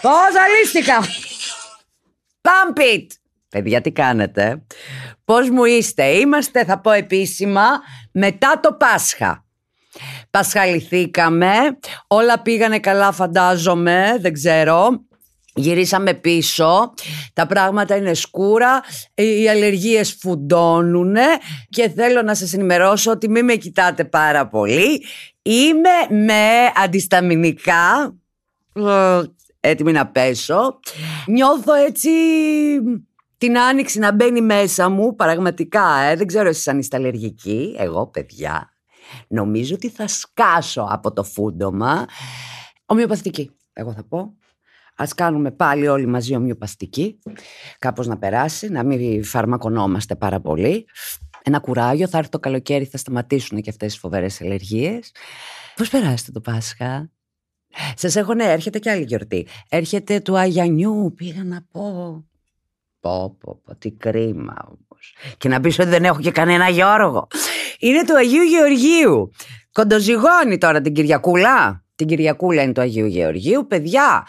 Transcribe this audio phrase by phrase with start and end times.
[0.00, 1.00] Πώς αλίστηκα.
[2.42, 3.21] Pump it.
[3.52, 4.62] Παιδιά τι κάνετε;
[5.24, 7.64] Πώς μου είστε; Είμαστε θα πω επίσημα
[8.12, 9.44] μετά το Πάσχα.
[10.30, 11.52] Πασχαληθήκαμε.
[12.06, 14.16] Όλα πήγανε καλά φαντάζομαι.
[14.20, 15.04] Δεν ξέρω.
[15.54, 16.94] Γυρίσαμε πίσω,
[17.32, 18.80] τα πράγματα είναι σκούρα,
[19.14, 21.16] οι αλλεργίες φουντώνουν
[21.68, 25.04] και θέλω να σας ενημερώσω ότι μην με κοιτάτε πάρα πολύ.
[25.42, 28.14] Είμαι με αντισταμινικά,
[28.72, 29.22] ε,
[29.60, 30.78] έτοιμη να πέσω.
[31.26, 32.10] Νιώθω έτσι
[33.42, 36.00] την άνοιξη να μπαίνει μέσα μου, πραγματικά.
[36.00, 36.16] Ε.
[36.16, 38.72] Δεν ξέρω εσείς αν είστε αλλεργικοί, εγώ παιδιά.
[39.28, 42.06] Νομίζω ότι θα σκάσω από το φούντομα.
[42.86, 44.36] Ομοιοπαθητική, εγώ θα πω.
[44.96, 47.18] Ας κάνουμε πάλι όλοι μαζί ομοιοπαστική,
[47.78, 50.86] κάπως να περάσει, να μην φαρμακονόμαστε πάρα πολύ.
[51.42, 55.12] Ένα κουράγιο, θα έρθει το καλοκαίρι, θα σταματήσουν και αυτές τις φοβερές αλλεργίες.
[55.76, 57.10] Πώς περάσετε το Πάσχα;
[57.96, 59.46] Σας έχω, ναι, έρχεται και άλλη γιορτή.
[59.68, 62.24] Έρχεται του Αγιανιού, πήγα να πω.
[63.02, 65.14] Πω, πω, πω, τι κρίμα όμως.
[65.38, 67.26] Και να πεις ότι δεν έχω και κανένα Γιώργο.
[67.78, 69.30] Είναι του Αγίου Γεωργίου.
[69.72, 71.84] Κοντοζυγώνει τώρα την Κυριακούλα.
[71.94, 73.66] Την Κυριακούλα είναι του Αγίου Γεωργίου.
[73.66, 74.26] Παιδιά,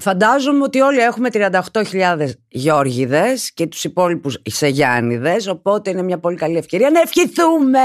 [0.00, 6.56] Φαντάζομαι ότι όλοι έχουμε 38.000 Γιώργιδες και τους υπόλοιπους Γιάννηδες, οπότε είναι μια πολύ καλή
[6.56, 7.80] ευκαιρία να ευχηθούμε.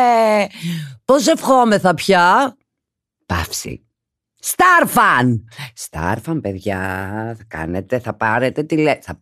[1.05, 2.57] Πώς ευχόμεθα πια;
[3.25, 3.85] Παύση.
[4.39, 5.47] Στάρφαν!
[5.73, 6.79] Στάρφαν, παιδιά,
[7.37, 8.97] θα κάνετε, θα πάρετε τη λέ...
[9.01, 9.17] Θα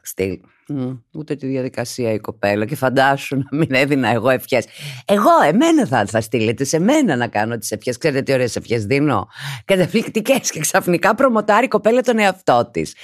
[0.63, 0.91] στείλ...
[1.11, 4.65] ούτε τη διαδικασία η κοπέλα και φαντάσου να μην έδινα εγώ ευχές.
[5.05, 7.97] Εγώ, εμένα θα, θα στείλετε σε μένα να κάνω τις ευχές.
[7.97, 9.27] Ξέρετε τι ωραίες ευχές δίνω;
[9.65, 12.95] Καταπληκτικές και ξαφνικά προμοτάρει η κοπέλα τον εαυτό της.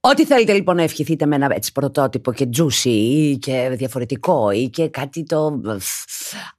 [0.00, 4.68] Ό,τι θέλετε λοιπόν να ευχηθείτε με ένα έτσι πρωτότυπο και juicy ή και διαφορετικό ή
[4.68, 5.60] και κάτι το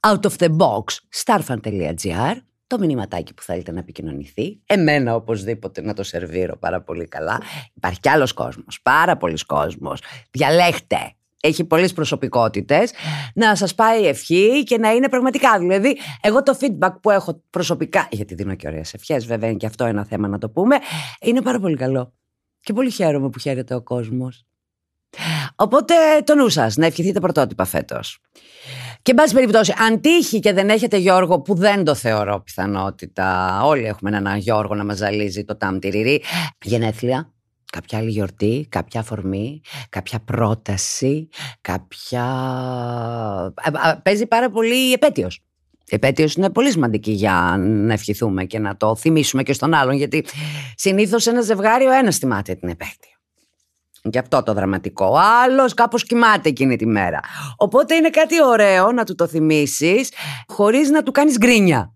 [0.08, 0.82] out of the box
[1.24, 2.36] starfan.gr
[2.68, 4.60] το μηνυματάκι που θέλετε να επικοινωνηθεί.
[4.66, 7.40] Εμένα οπωσδήποτε να το σερβίρω πάρα πολύ καλά.
[7.74, 10.02] Υπάρχει κι άλλος κόσμος, πάρα πολλοί κόσμος.
[10.30, 11.12] Διαλέχτε.
[11.40, 12.92] Έχει πολλές προσωπικότητες
[13.34, 15.58] να σας πάει ευχή και να είναι πραγματικά.
[15.58, 19.66] Δηλαδή, εγώ το feedback που έχω προσωπικά, γιατί δίνω και ωραίες ευχές, βέβαια είναι και
[19.66, 20.76] αυτό ένα θέμα να το πούμε,
[21.20, 22.12] είναι πάρα πολύ καλό.
[22.60, 24.46] Και πολύ χαίρομαι που χαίρεται ο κόσμος.
[25.56, 28.20] Οπότε το νου σας, να ευχηθείτε πρωτότυπα φέτος.
[29.02, 33.60] Και εν πάση περιπτώσει, αν τύχει και δεν έχετε Γιώργο, που δεν το θεωρώ πιθανότητα,
[33.64, 36.22] όλοι έχουμε έναν Γιώργο να μας ζαλίζει το τάμτιριρι,
[36.64, 37.32] γενέθλια,
[37.72, 41.28] κάποια άλλη γιορτή, κάποια αφορμή, κάποια πρόταση,
[41.60, 42.24] κάποια...
[44.02, 45.40] Παίζει πάρα πολύ η επέτειος.
[45.90, 49.94] Η επέτειος είναι πολύ σημαντική για να ευχηθούμε και να το θυμίσουμε και στον άλλον,
[49.94, 50.24] γιατί
[50.76, 53.17] συνήθως ένα ζευγάρι ο ένας θυμάται την επέτειο.
[54.10, 55.06] Και αυτό το δραματικό.
[55.06, 57.20] Ο άλλος κάπως κοιμάται εκείνη τη μέρα.
[57.56, 60.12] Οπότε είναι κάτι ωραίο να του το θυμίσεις
[60.46, 61.92] χωρίς να του κάνεις γκρίνια.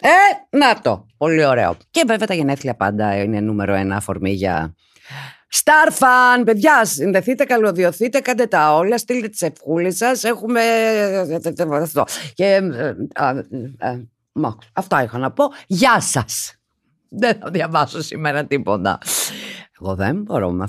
[0.00, 1.06] Ε, να το.
[1.16, 1.76] Πολύ ωραίο.
[1.90, 4.74] Και βέβαια τα γενέθλια πάντα είναι νούμερο ένα αφορμή για.
[5.54, 10.24] Star fan, παιδιά, συνδεθείτε, καλωδιωθείτε, κάντε τα όλα, στείλτε τις ευχούλες σας.
[10.24, 10.60] Έχουμε.
[11.82, 12.04] Αυτό.
[12.34, 12.60] Και.
[14.72, 15.44] Αυτά είχα να πω.
[15.66, 16.54] Γεια σας.
[17.08, 18.98] Δεν θα διαβάσω σήμερα τίποτα.
[19.84, 20.66] Εγώ δεν μπορώ με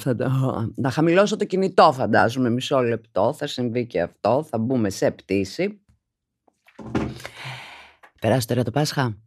[0.76, 3.34] Να χαμηλώσω το κινητό, φαντάζομαι, μισό λεπτό.
[3.34, 4.46] Θα συμβεί και αυτό.
[4.50, 5.82] Θα μπούμε σε πτήση.
[8.22, 9.18] Περάστε τώρα το Πάσχα.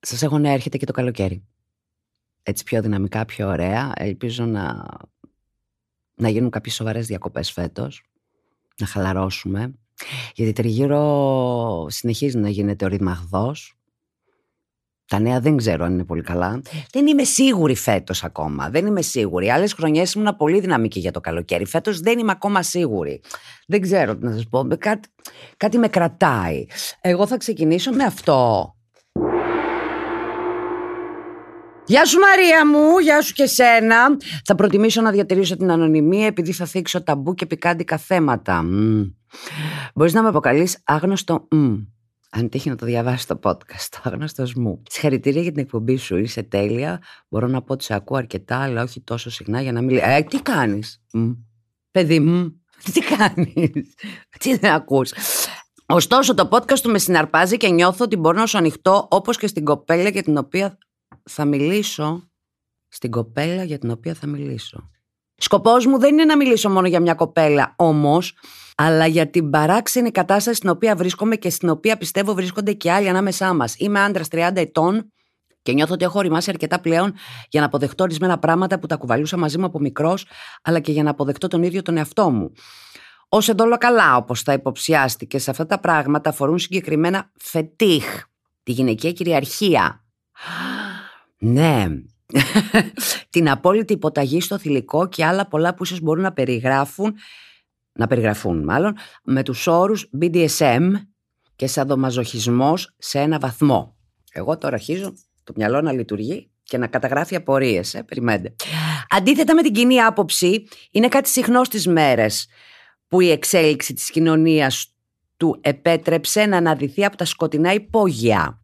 [0.00, 1.44] Σας έχω να έρχεται και το καλοκαίρι.
[2.42, 3.92] Έτσι πιο δυναμικά, πιο ωραία.
[3.94, 4.86] Ελπίζω να,
[6.14, 8.02] να γίνουν κάποιες σοβαρές διακοπές φέτος.
[8.80, 9.74] Να χαλαρώσουμε.
[10.34, 13.78] Γιατί τριγύρω συνεχίζει να γίνεται ο ρημαγδός.
[15.06, 16.62] Τα νέα δεν ξέρω αν είναι πολύ καλά.
[16.92, 18.70] Δεν είμαι σίγουρη φέτος ακόμα.
[18.70, 19.50] Δεν είμαι σίγουρη.
[19.50, 21.66] Άλλες χρονιές ήμουν πολύ δυναμική για το καλοκαίρι.
[21.66, 23.20] Φέτος δεν είμαι ακόμα σίγουρη.
[23.66, 24.66] Δεν ξέρω τι να σας πω.
[24.78, 25.08] Κάτι,
[25.56, 26.66] κάτι με κρατάει.
[27.00, 28.68] Εγώ θα ξεκινήσω με αυτό.
[31.86, 33.96] Γεια σου Μαρία μου, γεια σου και σένα.
[34.44, 38.64] Θα προτιμήσω να διατηρήσω την ανωνυμία επειδή θα θίξω ταμπού και πικάντικα θέματα.
[38.64, 39.12] Mm.
[39.94, 41.93] Μπορείς να με αποκαλείς άγνωστο mm
[42.36, 44.82] αν τύχει να το διαβάσει το podcast, το άγνωστος μου.
[44.88, 47.02] Συγχαρητήρια για την εκπομπή σου, είσαι τέλεια.
[47.28, 50.22] Μπορώ να πω ότι σε ακούω αρκετά, αλλά όχι τόσο συχνά για να μην Ε,
[50.22, 51.02] τι κάνεις,
[51.90, 52.60] παιδί μου,
[52.92, 53.94] τι κάνεις,
[54.38, 55.12] τι δεν ακούς;
[55.86, 59.46] Ωστόσο, το podcast του με συναρπάζει και νιώθω ότι μπορώ να σου ανοιχτώ όπως και
[59.46, 60.78] στην κοπέλα για την οποία
[61.22, 62.28] θα μιλήσω.
[62.88, 64.90] Στην κοπέλα για την οποία θα μιλήσω.
[65.36, 68.34] Σκοπός μου δεν είναι να μιλήσω μόνο για μια κοπέλα, όμως
[68.76, 73.08] αλλά για την παράξενη κατάσταση στην οποία βρίσκομαι και στην οποία πιστεύω βρίσκονται και άλλοι
[73.08, 73.74] ανάμεσά μας.
[73.78, 75.12] Είμαι άντρας 30 ετών
[75.62, 77.14] και νιώθω ότι έχω οριμάσει αρκετά πλέον
[77.48, 80.26] για να αποδεχτώ ορισμένα πράγματα που τα κουβαλούσα μαζί μου από μικρός,
[80.62, 82.52] αλλά και για να αποδεχτώ τον ίδιο τον εαυτό μου.
[83.28, 88.22] Ω εντόλο καλά, όπως τα υποψιάστηκες, σε αυτά τα πράγματα αφορούν συγκεκριμένα φετίχ,
[88.62, 90.04] τη γυναικεία κυριαρχία.
[91.38, 91.86] Ναι,
[93.30, 97.14] την απόλυτη υποταγή στο θηλυκό και άλλα πολλά που ίσως μπορούν να περιγράφουν,
[97.92, 100.90] να περιγραφούν μάλλον, με τους όρους BDSM
[101.56, 103.96] και σαδομαζοχισμός σε ένα βαθμό.
[104.32, 108.54] Εγώ τώρα αρχίζω το μυαλό να λειτουργεί και να καταγράφει απορίες, ε, περιμένετε.
[109.08, 112.46] Αντίθετα με την κοινή άποψη, είναι κάτι συχνός στις μέρες
[113.08, 114.94] που η εξέλιξη της κοινωνίας
[115.36, 118.63] του επέτρεψε να αναδυθεί από τα σκοτεινά υπόγεια.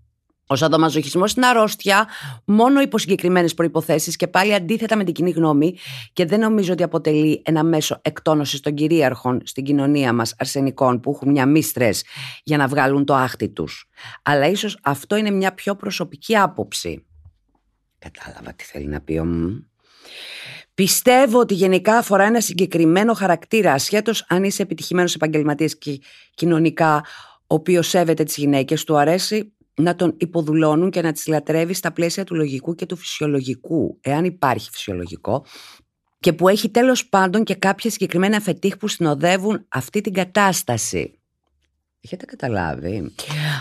[0.52, 2.08] Ο σαδομαζοχισμό είναι αρρώστια
[2.44, 5.76] μόνο υπό συγκεκριμένες προποθέσει και πάλι αντίθετα με την κοινή γνώμη
[6.12, 11.10] και δεν νομίζω ότι αποτελεί ένα μέσο εκτόνωσης των κυρίαρχων στην κοινωνία μας αρσενικών που
[11.10, 12.04] έχουν μια μίστρες
[12.42, 13.88] για να βγάλουν το άχτι τους.
[14.22, 17.06] Αλλά ίσως αυτό είναι μια πιο προσωπική άποψη.
[17.98, 19.26] Κατάλαβα τι θέλει να πει ο
[20.74, 26.00] Πιστεύω ότι γενικά αφορά ένα συγκεκριμένο χαρακτήρα, ασχέτως αν είσαι επιτυχημένος επαγγελματίας και
[26.34, 27.04] κοινωνικά,
[27.40, 31.92] ο οποίος σέβεται τις γυναίκες, του αρέσει να τον υποδουλώνουν και να τις λατρεύει στα
[31.92, 35.44] πλαίσια του λογικού και του φυσιολογικού, εάν υπάρχει φυσιολογικό,
[36.20, 41.14] και που έχει τέλος πάντων και κάποια συγκεκριμένα αφετήχ που συνοδεύουν αυτή την κατάσταση.
[42.00, 43.14] Έχετε καταλάβει;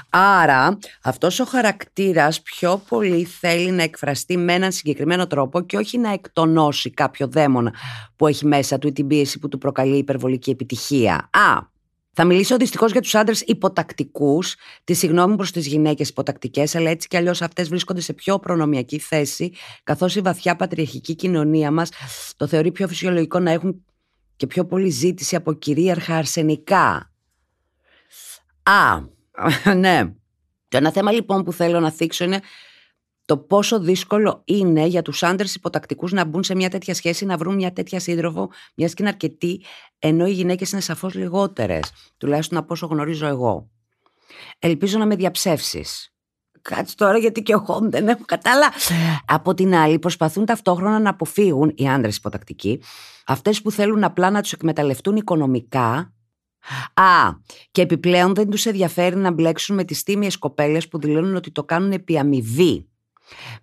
[0.10, 5.98] Άρα αυτός ο χαρακτήρας πιο πολύ θέλει να εκφραστεί με έναν συγκεκριμένο τρόπο και όχι
[5.98, 7.74] να εκτονώσει κάποιο δαίμονα
[8.16, 11.30] που έχει μέσα του ή την πίεση που του προκαλεί υπερβολική επιτυχία.
[11.32, 11.78] Α,
[12.22, 17.08] θα μιλήσω δυστυχώς για τους άντρες υποτακτικούς, τη συγγνώμη προς τις γυναίκες υποτακτικές, αλλά έτσι
[17.08, 21.90] κι αλλιώς αυτές βρίσκονται σε πιο προνομιακή θέση, καθώς η βαθιά πατριαρχική κοινωνία μας
[22.38, 23.86] το θεωρεί πιο φυσιολογικό να έχουν
[24.36, 27.12] και πιο πολύ ζήτηση από κυρίαρχα αρσενικά.
[28.64, 29.02] Α,
[29.76, 30.14] ναι.
[30.68, 32.40] Το ένα θέμα λοιπόν που θέλω να θίξω είναι
[33.30, 37.38] το πόσο δύσκολο είναι για τους άντρες υποτακτικούς να μπουν σε μια τέτοια σχέση, να
[37.38, 39.64] βρουν μια τέτοια σύντροφο, μιας και είναι αρκετοί,
[40.00, 43.70] ενώ οι γυναίκες είναι σαφώς λιγότερες, τουλάχιστον από όσο γνωρίζω εγώ.
[44.60, 46.14] Ελπίζω να με διαψεύσεις.
[46.62, 48.72] Κάτσε τώρα γιατί και εγώ δεν έχω κατάλα.
[49.26, 52.82] Από την άλλη, προσπαθούν ταυτόχρονα να αποφύγουν οι άντρες υποτακτικοί
[53.26, 56.14] αυτές που θέλουν απλά να τους εκμεταλλευτούν οικονομικά.
[56.94, 57.34] Α,
[57.72, 61.64] και επιπλέον δεν τους ενδιαφέρει να μπλέξουν με τις τίμιες κοπέλες που δηλώνουν ότι το
[61.64, 62.89] κάνουν επί αμοιβή.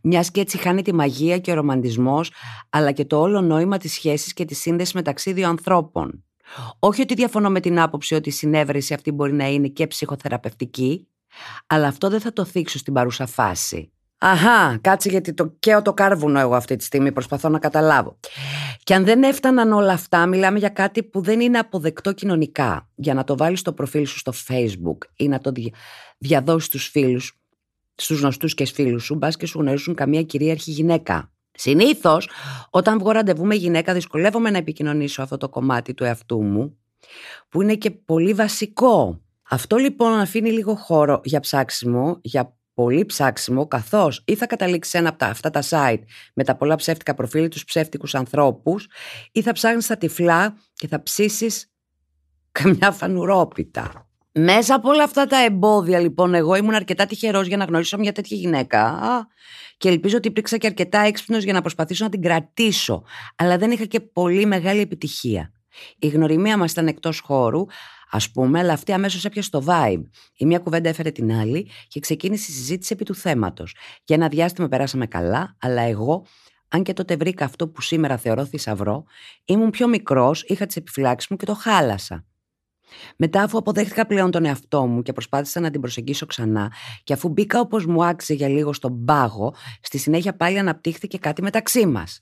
[0.00, 2.32] Μιας και έτσι χάνει τη μαγεία και ο ρομαντισμός,
[2.70, 6.24] αλλά και το όλο νόημα της σχέσης και της σύνδεσης μεταξύ δύο ανθρώπων.
[6.78, 11.08] Όχι ότι διαφωνώ με την άποψη ότι η συνέβρεση αυτή μπορεί να είναι και ψυχοθεραπευτική,
[11.66, 13.90] αλλά αυτό δεν θα το θίξω στην παρούσα φάση.
[14.18, 18.18] Αχά, κάτσε γιατί το καίω το κάρβουνο εγώ αυτή τη στιγμή, προσπαθώ να καταλάβω.
[18.82, 22.88] Και αν δεν έφταναν όλα αυτά, μιλάμε για κάτι που δεν είναι αποδεκτό κοινωνικά.
[22.94, 25.52] Για να το βάλεις στο προφίλ σου στο facebook ή να το
[26.18, 27.40] διαδώσεις στους φίλους
[27.96, 31.30] στους γνωστούς και φίλους σου, μπας και σου γνωρίσουν καμία κυρίαρχη γυναίκα.
[31.52, 32.28] Συνήθως,
[32.70, 36.78] όταν βγω ραντεβού με γυναίκα, δυσκολεύομαι να επικοινωνήσω αυτό το κομμάτι του εαυτού μου,
[37.48, 39.20] που είναι και πολύ βασικό.
[39.50, 44.98] Αυτό λοιπόν αφήνει λίγο χώρο για ψάξιμο, για πολύ ψάξιμο, καθώς ή θα καταλήξει σε
[44.98, 46.02] ένα από τα, αυτά τα site
[46.34, 48.88] με τα πολλά ψεύτικα προφίλ, τους ψεύτικους ανθρώπους,
[49.32, 51.72] ή θα ψάχνεις τα τυφλά και θα ψήσεις
[52.52, 54.05] καμιά φανουρόπιτα.
[54.38, 58.12] Μέσα από όλα αυτά τα εμπόδια, λοιπόν, εγώ ήμουν αρκετά τυχερός για να γνωρίσω μια
[58.12, 58.98] τέτοια γυναίκα.
[59.76, 63.02] Και ελπίζω ότι υπήρξα και αρκετά έξυπνος για να προσπαθήσω να την κρατήσω.
[63.36, 65.52] Αλλά δεν είχα και πολύ μεγάλη επιτυχία.
[65.98, 67.64] Η γνωριμία μας ήταν εκτός χώρου,
[68.10, 70.02] ας πούμε, αλλά αυτή αμέσως έπιασε το vibe.
[70.36, 73.76] Η μία κουβέντα έφερε την άλλη και ξεκίνησε η συζήτηση επί του θέματος.
[74.04, 76.26] Για ένα διάστημα περάσαμε καλά, αλλά εγώ
[76.68, 79.04] αν και τότε βρήκα αυτό που σήμερα θεωρώ θησαυρό,
[79.44, 82.24] ήμουν πιο μικρός, είχα τις επιφυλάξεις μου και το χάλασα.
[83.16, 86.72] Μετά, αφού αποδέχτηκα πλέον τον εαυτό μου και προσπάθησα να την προσεγγίσω ξανά,
[87.04, 91.42] και αφού μπήκα όπως μου άξιζε για λίγο στον πάγο, στη συνέχεια πάλι αναπτύχθηκε κάτι
[91.42, 92.20] μεταξύ μας.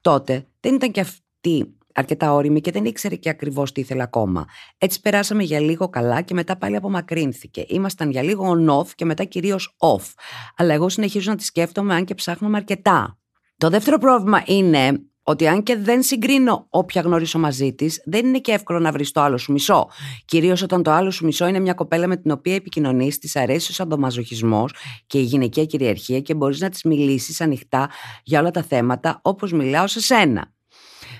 [0.00, 4.44] Τότε δεν ήταν και αυτή αρκετά όρημη και δεν ήξερε και ακριβώς τι ήθελε ακόμα.
[4.78, 7.64] Έτσι περάσαμε για λίγο καλά και μετά πάλι απομακρύνθηκε.
[7.68, 10.12] Ήμασταν για λίγο on-off και μετά κυρίως off.
[10.56, 13.18] Αλλά εγώ συνεχίζω να τη σκέφτομαι, αν και ψάχνουμε αρκετά.
[13.56, 18.38] Το δεύτερο πρόβλημα είναι ότι αν και δεν συγκρίνω όποια γνωρίσω μαζί της, δεν είναι
[18.38, 19.88] και εύκολο να βρεις το άλλο σου μισό.
[20.24, 23.70] Κυρίως όταν το άλλο σου μισό είναι μια κοπέλα με την οποία επικοινωνείς, της αρέσει
[23.70, 24.64] ο σαντομαζοχισμό
[25.06, 27.90] και η γυναικεία κυριαρχία και μπορείς να της μιλήσεις ανοιχτά
[28.24, 30.54] για όλα τα θέματα όπως μιλάω σε σένα.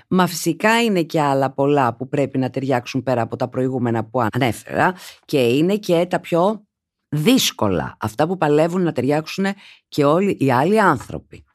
[0.07, 4.27] Μα φυσικά είναι και άλλα πολλά που πρέπει να ταιριάξουν πέρα από τα προηγούμενα που
[4.31, 4.93] ανέφερα
[5.25, 6.65] και είναι και τα πιο
[7.09, 9.45] δύσκολα, αυτά που παλεύουν να ταιριάξουν
[9.87, 11.46] και όλοι οι άλλοι άνθρωποι.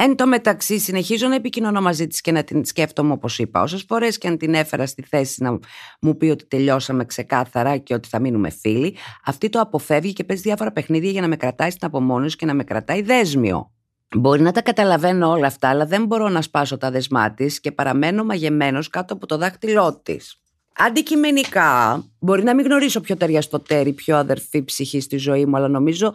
[0.00, 3.62] Εν τω μεταξύ, συνεχίζω να επικοινωνώ μαζί της και να την σκέφτομαι όπως είπα.
[3.62, 5.58] Όσες φορές και αν την έφερα στη θέση να
[6.00, 10.42] μου πει ότι τελειώσαμε ξεκάθαρα και ότι θα μείνουμε φίλοι, αυτή το αποφεύγει και παίζει
[10.42, 13.72] διάφορα παιχνίδια για να με κρατάει στην απομόνωση και να με κρατάει δέσμιο.
[14.16, 17.72] Μπορεί να τα καταλαβαίνω όλα αυτά, αλλά δεν μπορώ να σπάσω τα δεσμά της και
[17.72, 20.40] παραμένω μαγεμένος κάτω από το δάχτυλό της.
[20.80, 25.68] Αντικειμενικά, μπορεί να μην γνωρίσω πιο ταιριαστό τέρι, πιο αδερφή ψυχή στη ζωή μου, αλλά
[25.68, 26.14] νομίζω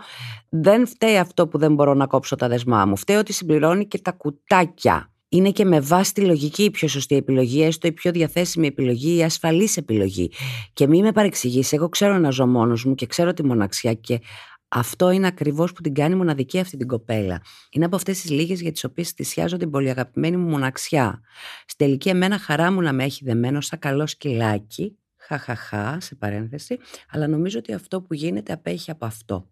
[0.49, 2.97] δεν φταίει αυτό που δεν μπορώ να κόψω τα δεσμά μου.
[2.97, 5.11] Φταίει ότι συμπληρώνει και τα κουτάκια.
[5.29, 9.17] Είναι και με βάση τη λογική η πιο σωστή επιλογή, έστω η πιο διαθέσιμη επιλογή,
[9.17, 10.31] η ασφαλής επιλογή.
[10.73, 14.21] Και μη με παρεξηγήσει, εγώ ξέρω να ζω μόνος μου και ξέρω τη μοναξιά και
[14.75, 17.41] αυτό είναι ακριβώς που την κάνει μοναδική αυτή την κοπέλα.
[17.71, 21.21] Είναι από αυτές τις λίγες για τις οποίες θυσιάζω την πολυαγαπημένη μου μοναξιά.
[21.65, 24.97] Στη τελική, εμένα χαρά μου να με έχει δεμένο σαν καλό σκυλάκι.
[25.17, 26.77] Χαχαχά, σε παρένθεση.
[27.09, 29.49] Αλλά νομίζω ότι αυτό που γίνεται απέχει από αυτό.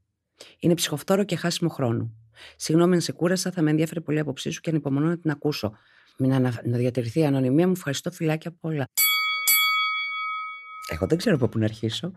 [0.60, 2.12] Είναι ψυχοφθόρο και χάσιμο χρόνο.
[2.56, 5.32] Συγγνώμη αν σε κούρασα, θα με ενδιαφέρει πολύ η άποψή σου και ανυπομονώ να την
[5.32, 5.74] ακούσω.
[6.18, 6.62] Μην ανα...
[6.66, 7.74] να διατηρηθεί η ανωνυμία μου.
[7.76, 8.86] Ευχαριστώ φυλάκια από όλα.
[10.90, 12.12] Εγώ δεν ξέρω από πού να αρχίσω.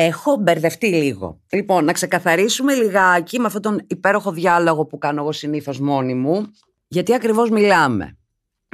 [0.00, 1.40] Έχω μπερδευτεί λίγο.
[1.52, 6.50] Λοιπόν, να ξεκαθαρίσουμε λιγάκι με αυτόν τον υπέροχο διάλογο που κάνω εγώ συνήθως μόνη μου,
[6.88, 8.18] γιατί ακριβώς μιλάμε.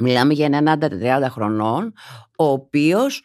[0.02, 1.92] Μιλάμε για έναν 30 χρονών,
[2.36, 3.22] ο οποίος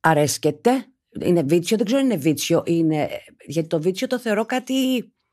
[0.00, 0.86] αρέσκεται.
[1.20, 3.08] Είναι βίτσιο, δεν ξέρω αν είναι βίτσιο, είναι,
[3.46, 4.74] γιατί το βίτσιο το θεωρώ κάτι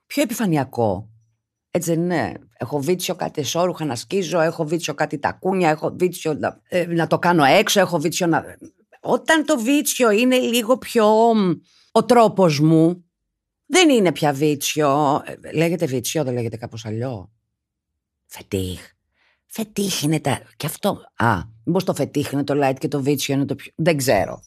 [0.05, 1.09] πιο επιφανειακό.
[1.71, 2.33] Έτσι δεν είναι.
[2.57, 7.07] Έχω βίτσιο κάτι εσόρουχα να σκίζω, έχω βίτσιο κάτι τακούνια, έχω βίτσιο να, ε, να
[7.07, 8.43] το κάνω έξω, έχω βίτσιο να.
[9.01, 11.05] Όταν το βίτσιο είναι λίγο πιο
[11.97, 13.05] ο τρόπος μου,
[13.65, 15.21] δεν είναι πια βίτσιο.
[15.25, 17.31] Ε, λέγεται βίτσιο, δεν λέγεται κάπως αλλιώ.
[18.25, 18.81] Φετίχ.
[19.45, 20.41] Φετίχ είναι τα...
[20.57, 21.01] Και αυτό...
[21.15, 23.71] Α, μήπως το φετίχ είναι το light και το βίτσιο είναι το πιο...
[23.75, 24.43] Δεν ξέρω.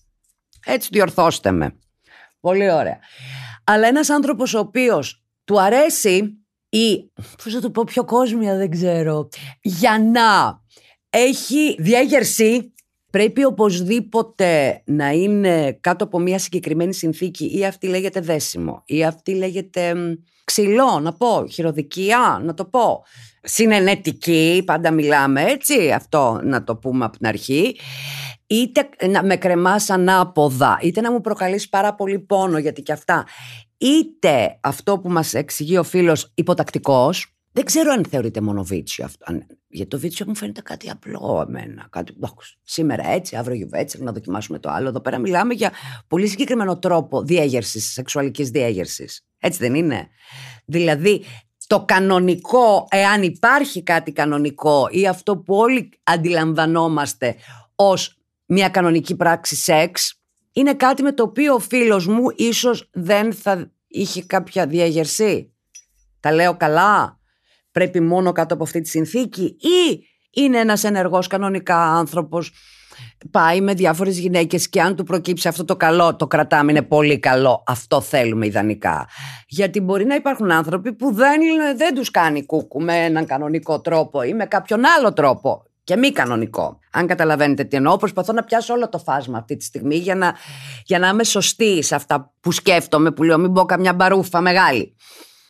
[0.66, 1.76] Έτσι διορθώστε με.
[2.40, 2.98] Πολύ ωραία.
[3.64, 6.38] Αλλά ένας άνθρωπος ο οποίος του αρέσει
[6.68, 7.10] ή,
[7.44, 9.28] πώς θα το πω πιο κόσμια δεν ξέρω,
[9.60, 10.60] για να
[11.10, 12.72] έχει διέγερση
[13.10, 19.34] πρέπει οπωσδήποτε να είναι κάτω από μια συγκεκριμένη συνθήκη ή αυτή λέγεται δέσιμο ή αυτή
[19.34, 19.94] λέγεται
[20.44, 23.02] ξυλό, να πω, χειροδικία, να το πω.
[23.42, 27.76] Συνενετική, πάντα μιλάμε έτσι, αυτό να το πούμε από την αρχή.
[28.46, 33.26] Είτε να με κρεμάς ανάποδα, είτε να μου προκαλείς πάρα πολύ πόνο, γιατί και αυτά.
[33.78, 39.24] Είτε αυτό που μας εξηγεί ο φίλος υποτακτικός, δεν ξέρω αν θεωρείται μόνο βίτσιο αυτό.
[39.72, 41.86] Γιατί το βίτσιο μου φαίνεται κάτι απλό εμένα.
[41.90, 42.14] Κάτι,
[42.62, 44.88] σήμερα έτσι, αύριο γιουβέτσι, να δοκιμάσουμε το άλλο.
[44.88, 45.72] Εδώ πέρα μιλάμε για
[46.08, 49.26] πολύ συγκεκριμένο τρόπο διέγερσης, σεξουαλικής διέγερσης.
[49.38, 50.08] Έτσι δεν είναι;
[50.64, 51.24] Δηλαδή,
[51.66, 57.36] το κανονικό, εάν υπάρχει κάτι κανονικό ή αυτό που όλοι αντιλαμβανόμαστε
[57.74, 60.20] ως μια κανονική πράξη σεξ,
[60.52, 65.54] είναι κάτι με το οποίο ο φίλος μου ίσως δεν θα είχε κάποια διέγερση.
[66.20, 67.19] Τα λέω καλά;
[67.80, 72.52] Πρέπει μόνο κάτω από αυτή τη συνθήκη ή είναι ένας ενεργός κανονικά άνθρωπος
[73.30, 77.18] πάει με διάφορες γυναίκες και αν του προκύψει αυτό το καλό το κρατάμε είναι πολύ
[77.18, 79.08] καλό αυτό θέλουμε ιδανικά
[79.48, 81.40] γιατί μπορεί να υπάρχουν άνθρωποι που δεν,
[81.76, 86.10] δεν τους κάνει κούκου με έναν κανονικό τρόπο ή με κάποιον άλλο τρόπο και μη
[86.10, 86.78] κανονικό.
[86.92, 90.34] Αν καταλαβαίνετε τι εννοώ, προσπαθώ να πιάσω όλο το φάσμα αυτή τη στιγμή για να,
[90.84, 94.96] για να είμαι σωστή σε αυτά που σκέφτομαι, που λέω μην πω καμιά μπαρούφα μεγάλη.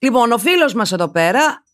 [0.03, 1.65] Λοιπόν, ο φίλος μας εδώ πέρα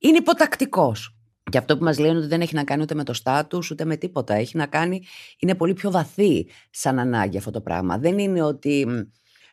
[0.00, 1.14] είναι υποτακτικός.
[1.50, 3.84] Και αυτό που μας λένε ότι δεν έχει να κάνει ούτε με το στάτους, ούτε
[3.84, 4.34] με τίποτα.
[4.34, 5.02] Έχει να κάνει,
[5.38, 7.98] είναι πολύ πιο βαθύ σαν ανάγκη αυτό το πράγμα.
[7.98, 8.86] Δεν είναι ότι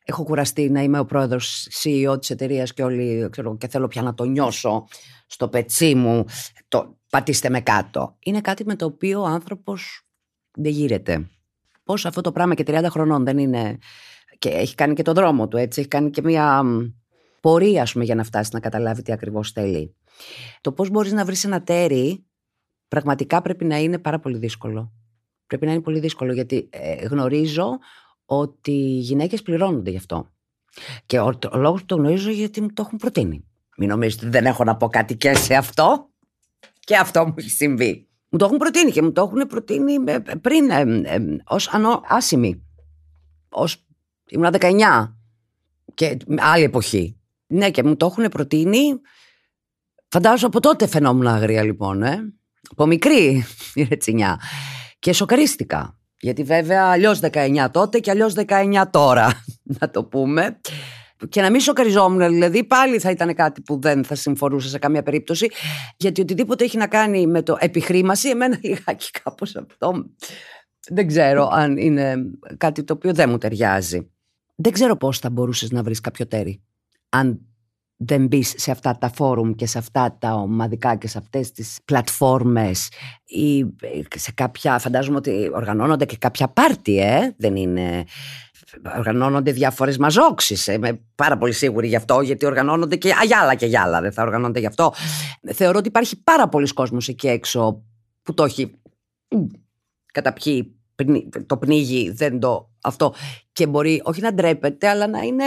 [0.03, 4.01] έχω κουραστεί να είμαι ο πρόεδρος CEO της εταιρείας και όλοι ξέρω, και θέλω πια
[4.01, 4.87] να το νιώσω
[5.27, 6.25] στο πετσί μου.
[6.67, 8.15] Το, πατήστε με κάτω.
[8.19, 10.01] Είναι κάτι με το οποίο ο άνθρωπος
[10.53, 11.29] δεν γύρεται.
[11.83, 13.77] Πώς αυτό το πράγμα και 30 χρονών δεν είναι.
[14.37, 15.79] και έχει κάνει και το δρόμο του, έτσι.
[15.79, 16.63] Έχει κάνει και μια
[17.41, 19.95] πορεία, ας πούμε, για να φτάσει να καταλάβει τι ακριβώς θέλει.
[20.61, 22.25] Το πώς μπορείς να βρεις ένα τέρι
[22.87, 24.91] πραγματικά πρέπει να είναι πάρα πολύ δύσκολο.
[25.47, 27.77] Πρέπει να είναι πολύ δύσκολο γιατί ε, γνωρίζω
[28.25, 30.31] ότι οι γυναίκες πληρώνονται γι' αυτό.
[31.05, 33.45] Και ο, ο λόγος που το γνωρίζω γιατί μου το έχουν προτείνει.
[33.77, 36.09] Μην νομίζετε ότι δεν έχω να πω κάτι και σε αυτό.
[36.79, 38.07] Και αυτό μου έχει συμβεί.
[38.29, 42.01] Μου το έχουν προτείνει και μου το έχουν προτείνει ε, πριν ε, ε, ως ανώ,
[42.07, 42.63] άσημη.
[43.49, 43.85] Ως
[44.27, 45.13] ήμουν 19
[45.93, 47.17] και άλλη εποχή.
[47.47, 48.99] Ναι και μου το έχουν προτείνει
[50.09, 52.33] Φαντάζομαι από τότε φαινόμουν άγρια λοιπόν, ε.
[52.71, 54.39] Από μικρή η ρετσινιά.
[54.99, 55.99] Και σοκαρίστηκα.
[56.19, 59.43] Γιατί βέβαια αλλιώς 19 τότε και αλλιώς 19 τώρα,
[59.79, 60.59] να το πούμε.
[61.29, 65.03] Και να μην σοκαριζόμουν, δηλαδή πάλι θα ήταν κάτι που δεν θα συμφορούσε σε καμία
[65.03, 65.47] περίπτωση.
[65.97, 70.05] Γιατί οτιδήποτε έχει να κάνει με το επιχρήμαση, εμένα λιγάκι κάπως αυτό.
[70.89, 72.15] Δεν ξέρω αν είναι
[72.57, 74.11] κάτι το οποίο δεν μου ταιριάζει.
[74.55, 76.61] Δεν ξέρω πώς θα μπορούσες να βρεις κάποιο τέρι.
[77.09, 77.41] Αν
[77.97, 81.77] δεν μπεις σε αυτά τα φόρουμ και σε αυτά τα ομαδικά και σε αυτές τις
[81.85, 82.89] πλατφόρμες
[83.25, 83.65] ή
[84.15, 88.03] σε κάποια, φαντάζομαι ότι οργανώνονται και κάποια πάρτι, ε; δεν είναι
[88.97, 90.67] οργανώνονται διάφορες μαζόξεις.
[90.67, 94.01] Είμαι πάρα πολύ σίγουρη γι' αυτό, γιατί οργανώνονται και αγιάλα και γυάλα.
[94.01, 94.93] Δεν θα οργανώνονται γι' αυτό.
[95.53, 97.83] Θεωρώ ότι υπάρχει πάρα πολλοί κόσμος εκεί έξω
[98.21, 98.79] που το έχει
[100.13, 100.71] καταπιεί
[101.45, 103.13] το πνίγει, δεν το αυτό.
[103.51, 105.45] Και μπορεί όχι να ντρέπεται, αλλά να είναι.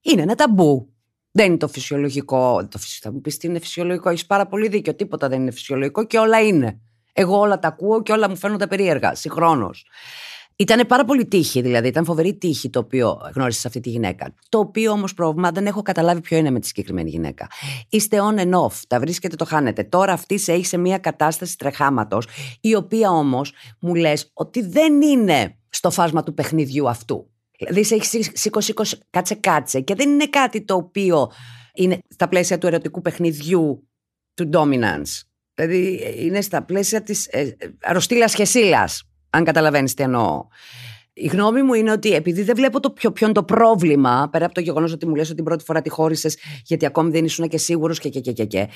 [0.00, 0.95] Είναι ένα ταμπού.
[1.36, 2.66] Δεν είναι το φυσιολογικό.
[2.70, 2.98] Το φυσι...
[3.02, 4.08] Θα μου πεις τι είναι φυσιολογικό.
[4.08, 4.94] Έχεις πάρα πολύ δίκιο.
[4.94, 6.80] Τίποτα δεν είναι φυσιολογικό και όλα είναι.
[7.12, 9.86] Εγώ όλα τα ακούω και όλα μου φαίνονται περίεργα, συγχρόνως.
[10.56, 11.88] Ήταν πάρα πολύ τύχη, δηλαδή.
[11.88, 14.34] Ήταν φοβερή τύχη το οποίο γνώρισες αυτή τη γυναίκα.
[14.48, 17.46] Το οποίο όμως πρόβλημα δεν έχω καταλάβει ποιο είναι με τη συγκεκριμένη γυναίκα.
[17.88, 19.84] Είστε on and off, τα βρίσκετε, το χάνετε.
[19.84, 22.26] Τώρα αυτή σε έχει σε μια κατάσταση τρεχάματος,
[22.60, 27.30] η οποία όμως μου λες ότι δεν είναι στο φάσμα του παιχνιδιού αυτού.
[27.58, 28.74] Δηλαδή σε έχει σηκώσει
[29.10, 31.30] κάτσε κάτσε και δεν είναι κάτι το οποίο
[31.74, 33.88] είναι στα πλαίσια του ερωτικού παιχνιδιού
[34.34, 35.22] του dominance.
[35.54, 38.44] Δηλαδή είναι στα πλαίσια της ε, αρρωστήλας και
[39.30, 40.46] αν καταλαβαίνεις τι εννοώ.
[41.12, 44.44] Η γνώμη μου είναι ότι επειδή δεν βλέπω το ποιο, ποιο είναι το πρόβλημα, πέρα
[44.44, 47.24] από το γεγονός ότι μου λες ότι την πρώτη φορά τη χώρισες, γιατί ακόμη δεν
[47.24, 48.68] ήσουν και σίγουρος και, και, και, και, και.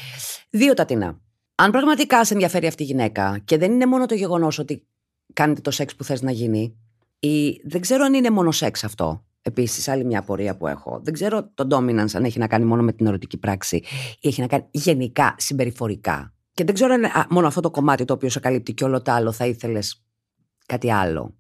[0.51, 1.21] Δύο τατινά.
[1.55, 4.87] Αν πραγματικά σε ενδιαφέρει αυτή η γυναίκα και δεν είναι μόνο το γεγονός ότι
[5.33, 6.77] κάνετε το σεξ που θες να γίνει,
[7.21, 9.25] ή δεν ξέρω αν είναι μόνο σεξ αυτό.
[9.43, 11.01] Επίσης, άλλη μια απορία που έχω.
[11.05, 13.77] Δεν ξέρω το dominance αν έχει να κάνει μόνο με την ερωτική πράξη
[14.21, 16.35] ή έχει να κάνει γενικά συμπεριφορικά.
[16.53, 19.03] Και δεν ξέρω αν είναι μόνο αυτό το κομμάτι το οποίο σε καλύπτει και όλο
[19.03, 20.05] το άλλο θα ήθελες
[20.67, 21.35] κάτι άλλο.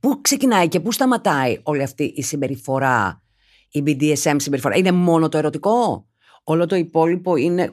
[0.00, 3.22] Πού ξεκινάει και πού σταματάει όλη αυτή η συμπεριφορά,
[3.70, 6.06] η BDSM συμπεριφορά; Είναι μόνο το ερωτικό;
[6.48, 7.72] Όλο το υπόλοιπο είναι,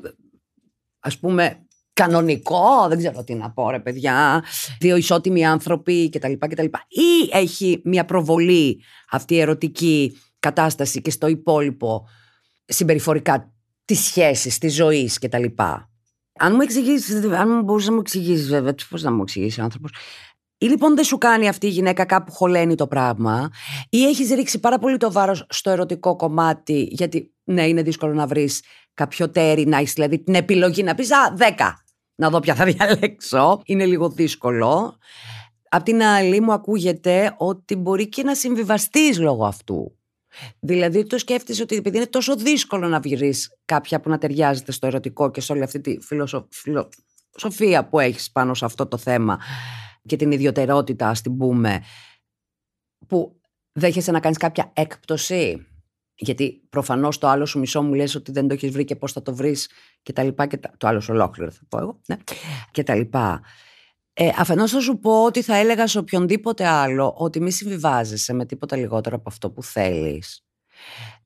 [0.99, 4.43] ας πούμε, κανονικό, δεν ξέρω τι να πω ρε παιδιά,
[4.79, 6.33] δύο ισότιμοι άνθρωποι κτλ.
[6.39, 6.65] κτλ.
[6.87, 12.07] Ή έχει μια προβολή αυτή η ερωτική κατάσταση και στο υπόλοιπο
[12.65, 13.53] συμπεριφορικά
[13.85, 15.45] της σχέσης, της ζωής κτλ.
[16.39, 19.91] Αν μου εξηγήσεις, αν μπορούσε να μου εξηγήσεις, βέβαια, πώς να μου εξηγήσει ο άνθρωπος,
[20.57, 23.49] ή λοιπόν δεν σου κάνει αυτή η γυναίκα κάπου χωλαίνει το πράγμα,
[23.89, 28.27] ή έχεις ρίξει πάρα πολύ το βάρος στο ερωτικό κομμάτι, γιατί ναι, είναι δύσκολο να
[28.27, 31.82] βρεις κάποιο τέρι, να έχεις δηλαδή την επιλογή να πεις Α, δέκα.
[32.23, 33.61] Να δω ποια θα διαλέξω.
[33.65, 34.97] Είναι λίγο δύσκολο.
[35.69, 39.97] Απ' την άλλη, μου ακούγεται ότι μπορεί και να συμβιβαστείς λόγω αυτού.
[40.59, 43.33] Δηλαδή, το σκέφτεσαι ότι επειδή είναι τόσο δύσκολο να βρει
[43.65, 48.53] κάποια που να ταιριάζεται στο ερωτικό και σε όλη αυτή τη φιλοσοφία που έχεις πάνω
[48.53, 49.39] σε αυτό το θέμα
[50.05, 51.83] και την ιδιωτερότητα, ας την πούμε,
[53.07, 55.67] που δέχεσαι να κάνεις κάποια έκπτωση.
[56.23, 59.11] Γιατί προφανώς το άλλο σου μισό μου λες ότι δεν το έχεις βρει και πώς
[59.11, 59.69] θα το βρεις
[60.01, 60.45] και τα λοιπά.
[60.45, 60.73] Και τα...
[60.77, 61.99] Το άλλο ολόκληρο θα πω εγώ.
[62.07, 62.17] Ναι.
[62.71, 63.41] Και τα λοιπά.
[64.13, 68.45] Ε, Αφενός θα σου πω ότι θα έλεγα σε οποιονδήποτε άλλο ότι μη συμβιβάζεσαι με
[68.45, 70.43] τίποτα λιγότερο από αυτό που θέλεις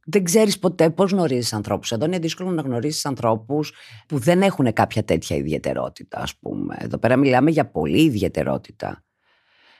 [0.09, 1.91] δεν ξέρεις ποτέ πώς γνωρίζεις ανθρώπους.
[1.91, 3.73] Εδώ είναι δύσκολο να γνωρίσει ανθρώπους
[4.07, 6.75] που δεν έχουν κάποια τέτοια ιδιαιτερότητα, ας πούμε.
[6.79, 9.03] Εδώ πέρα μιλάμε για πολλή ιδιαιτερότητα.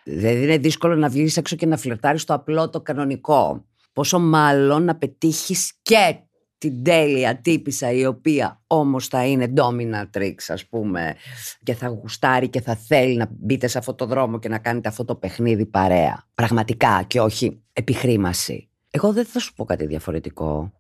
[0.04, 3.66] Δηλαδή είναι δύσκολο να βγεις έξω και να φλερτάρεις το απλό, το κανονικό.
[3.98, 6.16] Πόσο μάλλον να πετύχεις και
[6.58, 11.16] την τέλεια τύπησα η οποία όμως θα είναι dominatrix ας πούμε
[11.64, 14.88] και θα γουστάρει και θα θέλει να μπείτε σε αυτό το δρόμο και να κάνετε
[14.88, 16.28] αυτό το παιχνίδι παρέα.
[16.34, 18.70] Πραγματικά και όχι επιχρήμαση.
[18.90, 20.74] Εγώ δεν θα σου πω κάτι διαφορετικό.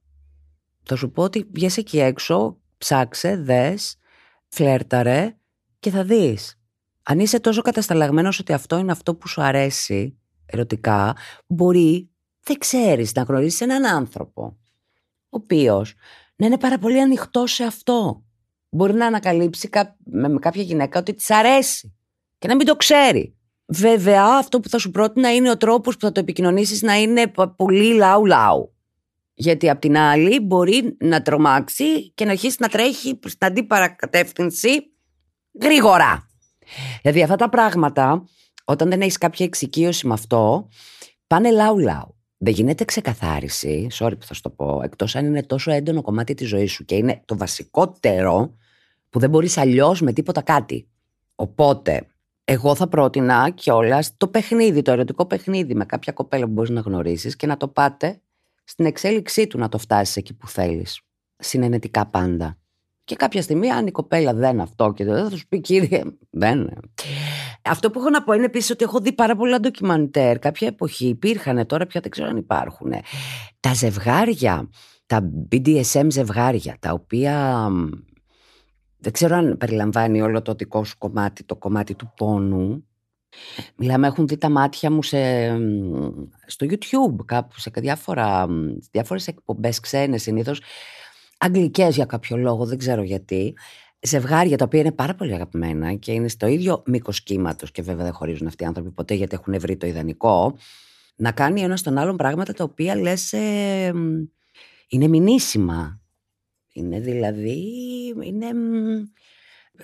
[0.83, 3.97] Θα σου πω ότι βγες εκεί έξω, ψάξε, δες,
[4.47, 5.37] φλέρταρε
[5.79, 6.59] και θα δεις.
[7.03, 11.15] Αν είσαι τόσο κατασταλαγμένος ότι αυτό είναι αυτό που σου αρέσει ερωτικά,
[11.47, 12.09] μπορεί,
[12.47, 15.93] δεν ξέρεις, να γνωρίσεις έναν άνθρωπο, ο οποίος
[16.35, 18.23] να είναι πάρα πολύ ανοιχτό σε αυτό.
[18.69, 19.69] Μπορεί να ανακαλύψει
[20.03, 21.95] με κάποια γυναίκα ότι της αρέσει
[22.37, 23.37] και να μην το ξέρει.
[23.65, 27.31] Βέβαια, αυτό που θα σου πρότεινα είναι ο τρόπος που θα το επικοινωνήσεις να είναι
[27.55, 28.75] πολύ λαού λαού.
[29.33, 34.69] Γιατί απ' την άλλη μπορεί να τρομάξει και να αρχίσει να τρέχει προς την αντίπαρακατεύθυνση
[35.61, 36.29] γρήγορα.
[37.01, 38.23] Δηλαδή αυτά τα πράγματα,
[38.65, 40.67] όταν δεν έχεις κάποια εξοικείωση με αυτό,
[41.27, 42.16] πάνε λαού λαού.
[42.37, 46.33] Δεν γίνεται ξεκαθάριση, sorry που θα σου το πω, εκτός αν είναι τόσο έντονο κομμάτι
[46.33, 48.55] της ζωής σου και είναι το βασικότερο
[49.09, 50.87] που δεν μπορείς αλλιώς με τίποτα κάτι.
[51.35, 52.07] Οπότε,
[52.43, 56.81] εγώ θα πρότεινα κιόλας το παιχνίδι, το ερωτικό παιχνίδι με κάποια κοπέλα που μπορείς να
[56.81, 58.21] γνωρίσεις και να το πάτε
[58.63, 61.01] στην εξέλιξή του να το φτάσεις εκεί που θέλεις.
[61.37, 62.57] Συνενετικά πάντα.
[63.07, 66.69] Και κάποια στιγμή, αν η κοπέλα δεν αυτό και δεν θα σου πει, κύριε, δεν.
[67.61, 70.39] Αυτό που έχω να πω είναι επίσης ότι έχω δει πάρα πολλά ντοκιμαντέρ.
[70.39, 72.91] Κάποια εποχή υπήρχαν, τώρα πια δεν ξέρω αν υπάρχουν.
[73.59, 74.69] Τα ζευγάρια,
[75.05, 77.67] τα BDSM ζευγάρια, τα οποία
[78.97, 82.87] δεν ξέρω αν περιλαμβάνει όλο το δικό σου κομμάτι, το κομμάτι του πόνου.
[83.75, 85.47] Μιλάμε, έχουν δει τα μάτια μου σε,
[86.45, 88.47] στο YouTube κάπου, σε διάφορα,
[88.91, 90.61] διάφορες εκπομπές ξένες συνήθως.
[91.37, 93.53] Αγγλικές για κάποιο λόγο, δεν ξέρω γιατί,
[94.01, 98.03] ζευγάρια τα οποία είναι πάρα πολύ αγαπημένα και είναι στο ίδιο μήκος κύματος και βέβαια
[98.03, 100.57] δεν χωρίζουν αυτοί οι άνθρωποι ποτέ γιατί έχουν βρει το ιδανικό,
[101.15, 103.33] να κάνει ένα τον άλλον πράγματα τα οποία λες.
[103.33, 103.93] Ε,
[104.87, 106.01] είναι μηνύσιμα.
[106.73, 107.63] Είναι δηλαδή.
[108.23, 108.47] Είναι,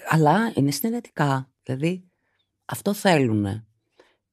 [0.09, 1.51] αλλά είναι συνενετικά.
[1.63, 2.09] Δηλαδή
[2.65, 3.43] αυτό θέλουν.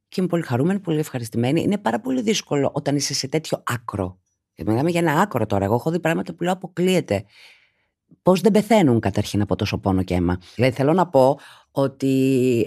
[0.09, 1.63] Και είμαι πολύ χαρούμενη, πολύ ευχαριστημένη.
[1.63, 4.21] Είναι πάρα πολύ δύσκολο όταν είσαι σε τέτοιο άκρο.
[4.61, 5.65] Γιατί μιλάμε για ένα άκρο τώρα.
[5.65, 7.25] Εγώ έχω δει πράγματα που λέω αποκλείεται.
[8.23, 10.39] Πώς δεν πεθαίνουν καταρχήν από τόσο πόνο και αίμα.
[10.55, 11.39] Δηλαδή θέλω να πω
[11.71, 12.07] ότι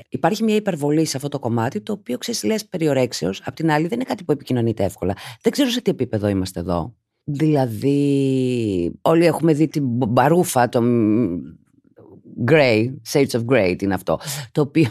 [0.10, 3.42] υπάρχει μια υπερβολή σε αυτό το κομμάτι, το οποίο ξέρεις, λες περιορέξεως.
[3.46, 5.14] Απ' την άλλη, δεν είναι κάτι που επικοινωνείται εύκολα.
[5.42, 6.96] Δεν ξέρω σε τι επίπεδο είμαστε εδώ.
[7.24, 10.82] Δηλαδή, όλοι έχουμε δει την μπαρούφα, το
[12.48, 14.20] Grey, Shades of Grey, τι είναι αυτό.
[14.52, 14.90] Το οποίο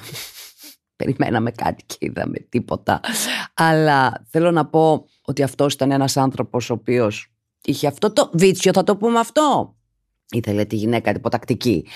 [1.05, 3.01] περιμέναμε κάτι και είδαμε τίποτα.
[3.55, 7.33] Αλλά θέλω να πω ότι αυτός ήταν ένας άνθρωπος ο οποίος
[7.65, 9.77] είχε αυτό το βίτσιο, θα το πούμε αυτό.
[10.31, 11.87] Ήθελε τη γυναίκα υποτακτική.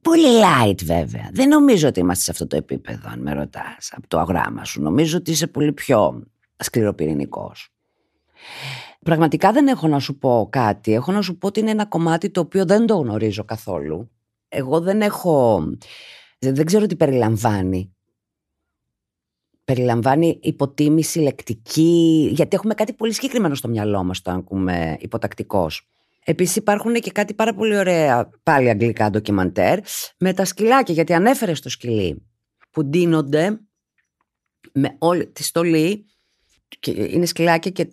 [0.00, 1.30] Πολύ light βέβαια.
[1.32, 4.82] Δεν νομίζω ότι είμαστε σε αυτό το επίπεδο, αν με ρωτάς από το αγράμμα σου.
[4.82, 7.70] Νομίζω ότι είσαι πολύ πιο σκληροπυρηνικός.
[9.04, 10.92] Πραγματικά δεν έχω να σου πω κάτι.
[10.92, 14.10] Έχω να σου πω ότι είναι ένα κομμάτι το οποίο δεν το γνωρίζω καθόλου.
[14.48, 15.64] Εγώ δεν έχω...
[16.38, 17.95] Δεν ξέρω τι περιλαμβάνει.
[19.66, 25.88] Περιλαμβάνει υποτίμηση λεκτική, γιατί έχουμε κάτι πολύ συγκεκριμένο στο μυαλό μας το ακούμε υποτακτικός.
[26.24, 29.78] Επίσης υπάρχουν και κάτι πάρα πολύ ωραία, πάλι αγγλικά ντοκιμαντέρ,
[30.18, 32.26] με τα σκυλάκια, γιατί ανέφερε στο σκυλί,
[32.70, 33.60] που ντύνονται
[34.72, 36.06] με όλη τη στολή,
[36.78, 37.88] και είναι σκυλάκια και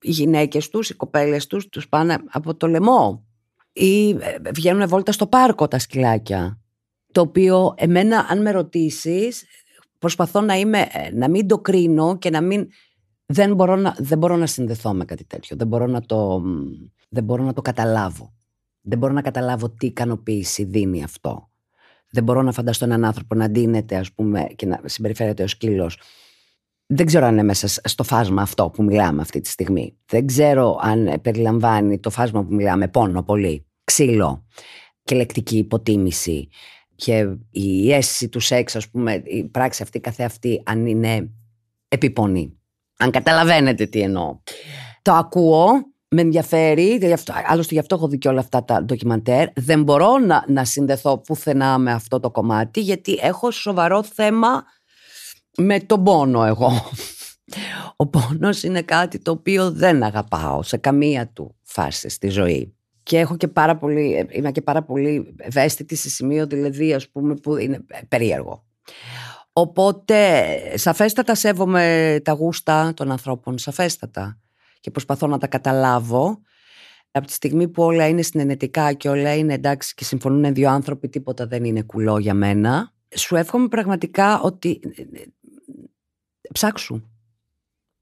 [0.00, 3.26] οι γυναίκες τους, οι κοπέλες τους, τους πάνε από το λαιμό
[3.72, 6.58] ή ε, βγαίνουν βόλτα στο πάρκο τα σκυλάκια.
[7.12, 9.44] Το οποίο εμένα αν με ρωτήσεις
[10.04, 12.68] προσπαθώ να, είμαι, ε, να μην το κρίνω και να μην...
[13.26, 15.56] Δεν μπορώ να, δεν μπορώ να συνδεθώ με κάτι τέτοιο.
[15.56, 16.42] Δεν μπορώ να το,
[17.08, 18.34] δεν μπορώ να το καταλάβω.
[18.80, 21.50] Δεν μπορώ να καταλάβω τι ικανοποίηση δίνει αυτό.
[22.10, 25.98] Δεν μπορώ να φανταστώ έναν άνθρωπο να ντύνεται ας πούμε, και να συμπεριφέρεται ο σκύλος
[26.86, 29.96] δεν ξέρω αν είναι μέσα στο φάσμα αυτό που μιλάμε αυτή τη στιγμή.
[30.06, 34.44] Δεν ξέρω αν περιλαμβάνει το φάσμα που μιλάμε πόνο πολύ, ξύλο
[35.02, 36.48] και λεκτική υποτίμηση
[36.96, 41.30] και η αίσθηση του σεξ, ας πούμε, η πράξη αυτή καθεαυτή, αν είναι
[41.88, 42.58] επιπονή.
[42.98, 44.38] Αν καταλαβαίνετε τι εννοώ.
[45.02, 45.68] Το ακούω,
[46.08, 49.48] με ενδιαφέρει, άλλωστε γι' αυτό έχω δει και όλα αυτά τα ντοκιμαντέρ.
[49.54, 54.64] Δεν μπορώ να, να συνδεθώ πουθενά με αυτό το κομμάτι, γιατί έχω σοβαρό θέμα
[55.56, 56.72] με τον πόνο εγώ.
[57.96, 62.73] Ο πόνος είναι κάτι το οποίο δεν αγαπάω σε καμία του φάση στη ζωή.
[63.04, 67.34] Και έχω και πάρα πολύ, είμαι και πάρα πολύ ευαίσθητη σε σημείο δηλαδή ας πούμε
[67.34, 68.64] που είναι περίεργο.
[69.52, 74.38] Οπότε σαφέστατα σέβομαι τα γούστα των ανθρώπων, σαφέστατα.
[74.80, 76.40] Και προσπαθώ να τα καταλάβω.
[77.10, 81.08] Από τη στιγμή που όλα είναι συνενετικά και όλα είναι εντάξει και συμφωνούν δύο άνθρωποι,
[81.08, 82.92] τίποτα δεν είναι κουλό για μένα.
[83.16, 84.80] Σου εύχομαι πραγματικά ότι
[86.52, 87.02] ψάξου.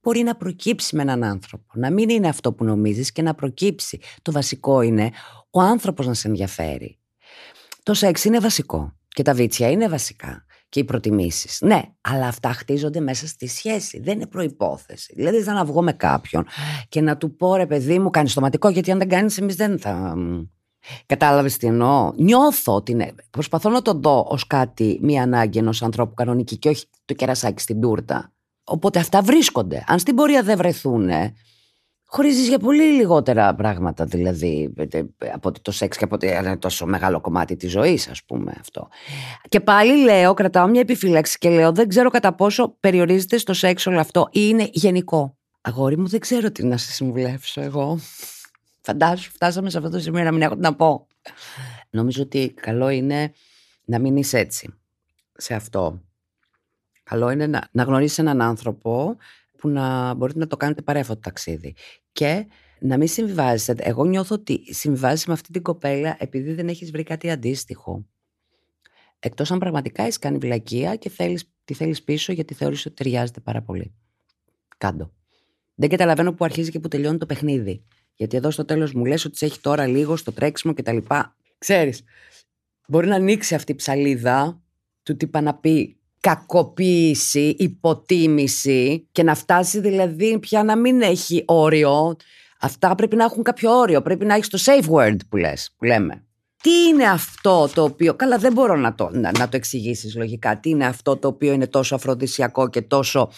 [0.02, 1.66] Μπορεί να προκύψει με έναν άνθρωπο.
[1.74, 4.00] Να μην είναι αυτό που νομίζεις και να προκύψει.
[4.22, 5.10] Το βασικό είναι
[5.50, 6.98] ο άνθρωπος να σε ενδιαφέρει.
[7.82, 11.60] Το σεξ είναι βασικό και τα βίτσια είναι βασικά και οι προτιμήσεις.
[11.60, 14.00] Ναι, αλλά αυτά χτίζονται μέσα στη σχέση.
[14.00, 15.12] Δεν είναι προϋπόθεση.
[15.16, 16.46] Δηλαδή δεν να βγω με κάποιον
[16.88, 19.78] και να του πω ρε παιδί μου κάνεις στοματικό γιατί αν δεν κάνεις εμείς δεν
[19.78, 20.14] θα...
[21.06, 22.12] Κατάλαβες τι εννοώ.
[22.16, 23.14] Νιώθω ότι είναι.
[23.30, 27.62] Προσπαθώ να το δω ως κάτι, μία ανάγκη ενός ανθρώπου κανονική και όχι το κερασάκι
[27.62, 28.32] στην τούρτα.
[28.64, 29.84] Οπότε αυτά βρίσκονται.
[29.86, 31.10] Αν στην πορεία δεν βρεθούν,
[32.04, 34.72] χωρίζεις για πολύ λιγότερα πράγματα δηλαδή
[35.32, 38.54] από ότι το σεξ και από ότι είναι τόσο μεγάλο κομμάτι της ζωής, ας πούμε
[38.60, 38.88] αυτό.
[39.48, 43.86] Και πάλι λέω, κρατάω μια επιφύλαξη και λέω δεν ξέρω κατά πόσο περιορίζεται στο σεξ
[43.86, 45.36] όλο αυτό ή είναι γενικό.
[45.60, 47.98] Αγόρι μου δεν ξέρω τι να σε συμβουλεύσω εγώ.
[48.80, 51.06] Φαντάσου, φτάσαμε σε αυτό το σημείο να μην έχω τι να πω.
[51.90, 53.32] Νομίζω ότι καλό είναι
[53.84, 54.74] να μείνει έτσι
[55.32, 56.02] σε αυτό.
[57.12, 59.16] Καλό είναι να, να γνωρίσεις έναν άνθρωπο
[59.58, 61.74] που να μπορείτε να το κάνετε παρέα αυτό το ταξίδι.
[62.12, 62.46] Και
[62.80, 63.82] να μην συμβιβάζετε.
[63.82, 68.06] Εγώ νιώθω ότι συμβιβάζει με αυτή την κοπέλα επειδή δεν έχεις βρει κάτι αντίστοιχο.
[69.18, 73.40] Εκτός αν πραγματικά έχεις κάνει βλακεία και θέλεις, τη θέλεις πίσω γιατί θεωρείς ότι ταιριάζεται
[73.40, 73.94] πάρα πολύ.
[74.78, 75.12] Κάντο.
[75.74, 77.84] Δεν καταλαβαίνω που αρχίζει και που τελειώνει το παιχνίδι.
[78.14, 80.98] Γιατί εδώ στο τέλος μου λες ότι σε έχει τώρα λίγο στο τρέξιμο κτλ.
[81.58, 82.04] Ξέρεις,
[82.88, 84.62] μπορεί να ανοίξει αυτή η ψαλίδα
[85.02, 92.16] του τι να πει κακοποίηση, υποτίμηση και να φτάσει δηλαδή πια να μην έχει όριο.
[92.60, 94.02] Αυτά πρέπει να έχουν κάποιο όριο.
[94.02, 96.24] Πρέπει να έχεις το safe word που λες, που λέμε.
[96.62, 98.14] Τι είναι αυτό το οποίο.
[98.14, 100.60] Καλά, δεν μπορώ να το, να, να το εξηγήσεις λογικά.
[100.60, 103.30] Τι είναι αυτό το οποίο είναι τόσο αφροδισιακό και τόσο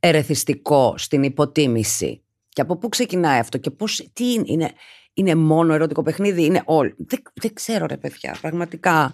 [0.00, 4.72] ερεθιστικό στην υποτίμηση; Και από πού ξεκινάει αυτό και πώς, τι είναι,
[5.12, 6.94] Είναι μόνο ερωτικό παιχνίδι, είναι όλο.
[6.96, 9.12] Δεν, δεν ξέρω ρε παιδιά, πραγματικά.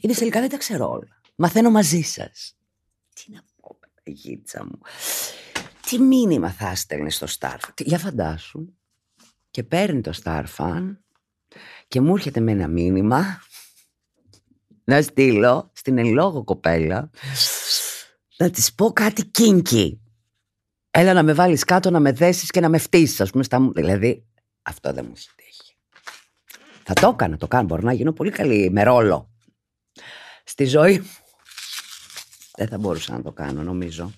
[0.00, 1.19] Είναι τελικά δεν τα ξέρω όλα.
[1.42, 2.56] Μαθαίνω μαζί σας.
[3.14, 4.78] Τι να πω, γίτσα μου.
[5.86, 7.72] Τι μήνυμα θα στέλνεις στο Starfan.
[7.76, 8.74] Για φαντάσου.
[9.50, 10.96] Και παίρνει το Starfan
[11.88, 13.42] και μου έρχεται με ένα μήνυμα
[14.84, 17.10] να στείλω στην ελόγω κοπέλα
[18.36, 20.00] να της πω κάτι κίνκι.
[20.90, 23.70] Έλα να με βάλεις κάτω, να με δέσεις και να με φτύσεις, ας πούμε, στα...
[23.74, 24.26] Δηλαδή,
[24.62, 25.76] αυτό δεν μου έχει τύχει.
[26.82, 29.30] Θα το έκανα, το κάνω, μπορώ να γίνω πολύ καλή με ρόλο.
[30.44, 31.10] Στη ζωή μου
[32.60, 34.12] δεν θα μπορούσα να το κάνω, νομίζω.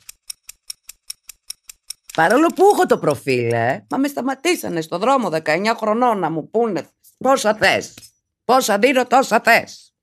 [2.15, 6.51] Παρόλο που έχω το προφίλ, ε, μα με σταματήσανε στο δρόμο 19 χρονών να μου
[6.51, 6.87] πούνε
[7.19, 7.95] πόσα θες;
[8.45, 9.95] Πόσα δίνω τόσα θες;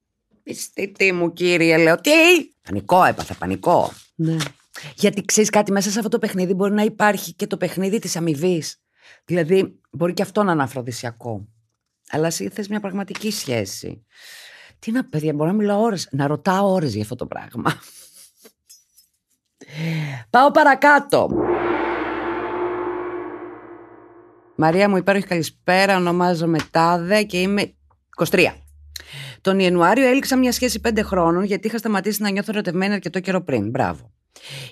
[0.42, 2.10] Πιστητή μου κύριε, λέω τι;
[2.62, 3.92] Πανικό έπαθα, πανικό.
[4.14, 4.36] Ναι.
[4.94, 8.16] Γιατί ξέρεις κάτι, μέσα σε αυτό το παιχνίδι μπορεί να υπάρχει και το παιχνίδι της
[8.16, 8.82] αμοιβής.
[9.24, 11.48] Δηλαδή, μπορεί και αυτό να είναι αφροδισιακό.
[12.10, 14.04] Αλλά εσύ θες μια πραγματική σχέση.
[14.78, 17.80] Τι να παιδιά, μπορώ να μιλάω ώρες, να ρωτάω ώρες για αυτό το πράγμα.
[20.30, 21.28] Πάω παρακάτω.
[24.56, 25.96] Μαρία μου, υπάρχει καλησπέρα.
[25.96, 27.72] Ονομάζομαι Τάδε και είμαι
[28.30, 28.46] 23.
[29.40, 33.40] Τον Ιανουάριο έληξα μια σχέση 5 χρόνων γιατί είχα σταματήσει να νιώθω ερωτευμένη αρκετό καιρό
[33.40, 33.70] πριν.
[33.70, 34.10] Μπράβο.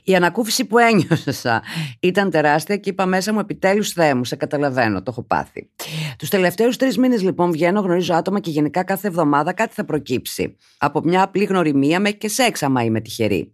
[0.02, 1.62] Η ανακούφιση που ένιωσα
[2.00, 5.70] ήταν τεράστια και είπα μέσα μου επιτέλους Θεέ μου, σε καταλαβαίνω, το έχω πάθει.
[6.18, 10.56] Τους τελευταίους τρεις μήνες λοιπόν βγαίνω, γνωρίζω άτομα και γενικά κάθε εβδομάδα κάτι θα προκύψει.
[10.78, 13.52] Από μια απλή γνωριμία μέχρι και σεξ, άμα είμαι τυχερή.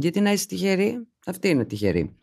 [0.00, 2.16] Γιατί να είσαι τυχερή, αυτή είναι τυχερή.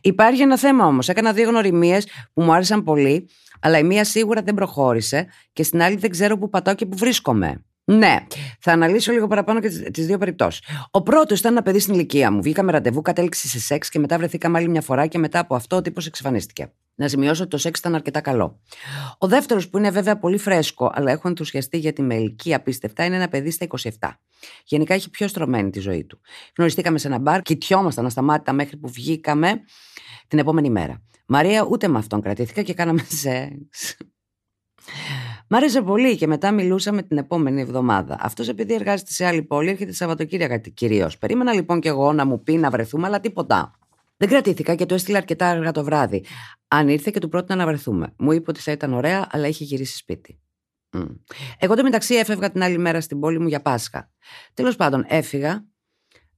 [0.00, 1.08] Υπάρχει ένα θέμα όμως.
[1.08, 3.28] Έκανα δύο γνωριμίες που μου άρεσαν πολύ,
[3.60, 6.96] αλλά η μία σίγουρα δεν προχώρησε και στην άλλη δεν ξέρω που πατάω και που
[6.96, 7.64] βρίσκομαι.
[7.84, 8.16] Ναι,
[8.60, 10.62] θα αναλύσω λίγο παραπάνω και τις δύο περιπτώσεις.
[10.90, 12.42] Ο πρώτος ήταν ένα παιδί στην ηλικία μου.
[12.42, 15.76] Βγήκαμε ραντεβού, κατέληξε σε σεξ και μετά βρεθήκαμε άλλη μια φορά και μετά από αυτό
[15.76, 16.72] ο τύπος εξαφανίστηκε.
[16.98, 18.60] Να σημειώσω ότι το σεξ ήταν αρκετά καλό.
[19.18, 23.16] Ο δεύτερος, που είναι βέβαια πολύ φρέσκο, αλλά έχω ενθουσιαστεί γιατί με ηλικία απίστευτα, είναι
[23.16, 23.66] ένα παιδί στα
[24.00, 24.10] 27.
[24.64, 26.20] Γενικά έχει πιο στρωμένη τη ζωή του.
[26.56, 29.60] Γνωριστήκαμε σε ένα μπαρ, κοιτιόμασταν ασταμάτητα μέχρι που βγήκαμε
[30.28, 31.02] την επόμενη μέρα.
[31.26, 33.96] Μαρία, ούτε με αυτόν κρατήθηκα και κάναμε σεξ.
[35.48, 38.16] Μ' άρεσε πολύ και μετά μιλούσαμε την επόμενη εβδομάδα.
[38.20, 41.18] Αυτός επειδή εργάζεται σε άλλη πόλη, έρχεται Σαββατοκύριακα κυρίως.
[41.18, 43.78] Περίμενα λοιπόν και εγώ να μου πει να βρεθούμε, αλλά τίποτα.
[44.16, 46.24] Δεν κρατήθηκα και το έστειλα αρκετά αργά το βράδυ.
[46.68, 48.14] Αν ήρθε και του πρότεινα να βρεθούμε.
[48.18, 50.40] Μου είπε ότι θα ήταν ωραία, αλλά είχε γυρίσει σπίτι.
[50.90, 51.16] Mm.
[51.58, 54.10] Εγώ το μεταξύ έφευγα την άλλη μέρα στην πόλη μου για Πάσχα.
[54.54, 55.64] Τέλος πάντων, έφυγα.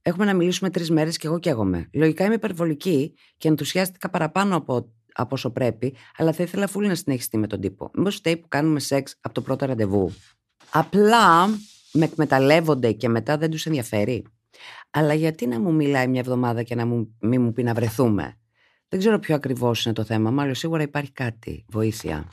[0.01, 1.89] Έχουμε να μιλήσουμε τρεις μέρες και εγώ καίγομαι.
[1.93, 6.95] Λογικά είμαι υπερβολική και ενθουσιάστηκα παραπάνω από από όσο πρέπει, αλλά θα ήθελα φούλη να
[6.95, 7.91] συνεχιστεί με τον τύπο.
[7.93, 10.13] Μήπως φταίει που κάνουμε σεξ από το πρώτο ραντεβού.
[10.71, 11.47] Απλά
[11.91, 14.25] με εκμεταλλεύονται και μετά δεν τους ενδιαφέρει.
[14.91, 18.37] Αλλά γιατί να μου μιλάει μια εβδομάδα και να μου, μην μου πει να βρεθούμε;
[18.89, 21.65] Δεν ξέρω ποιο ακριβώς είναι το θέμα, μάλλον σίγουρα υπάρχει κάτι.
[21.69, 22.31] Βοήθεια.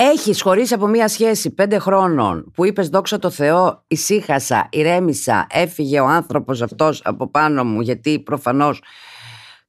[0.00, 6.00] Έχεις χωρίσει από μία σχέση πέντε χρόνων που είπες δόξα τω Θεώ, ησύχασα, ηρέμησα, έφυγε
[6.00, 8.82] ο άνθρωπος αυτός από πάνω μου γιατί προφανώς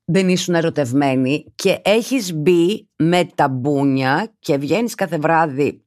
[0.06, 5.84] δεν ήσουν ερωτευμένη και έχεις μπει με τα μπούνια και βγαίνεις κάθε βράδυ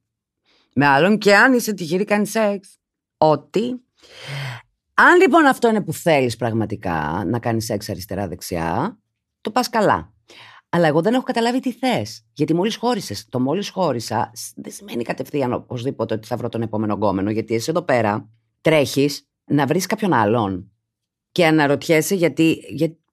[0.75, 2.77] με άλλον και αν είσαι τυχερή κάνεις σεξ.
[3.17, 3.81] Ότι.
[4.93, 8.99] Αν λοιπόν αυτό είναι που θέλεις πραγματικά να κάνεις σεξ αριστερά-δεξιά,
[9.41, 10.13] το πας καλά.
[10.69, 12.25] Αλλά εγώ δεν έχω καταλάβει τι θες.
[12.33, 16.93] Γιατί μόλις χώρισες, το μόλις χώρισα, δεν σημαίνει κατευθείαν οπωσδήποτε ότι θα βρω τον επόμενο
[16.93, 17.31] γκόμενο.
[17.31, 18.29] Γιατί εσύ εδώ πέρα
[18.61, 20.71] τρέχεις να βρεις κάποιον άλλον.
[21.31, 23.03] Και αναρωτιέσαι γιατί, γιατί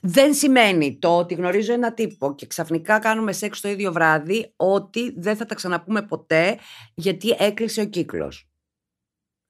[0.00, 5.20] δεν σημαίνει το ότι γνωρίζω ένα τύπο και ξαφνικά κάνουμε σεξ το ίδιο βράδυ ότι
[5.20, 6.58] δεν θα τα ξαναπούμε ποτέ
[6.94, 8.48] γιατί έκλεισε ο κύκλος.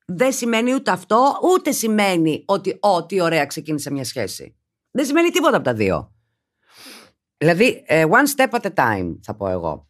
[0.04, 4.56] Δεν σημαίνει ούτε αυτό, ούτε σημαίνει ότι ό,τι ωραία ξεκίνησε μια σχέση.
[4.90, 6.12] Δεν σημαίνει τίποτα από τα δύο.
[7.36, 9.88] Δηλαδή, ε, one step at a time, θα πω εγώ.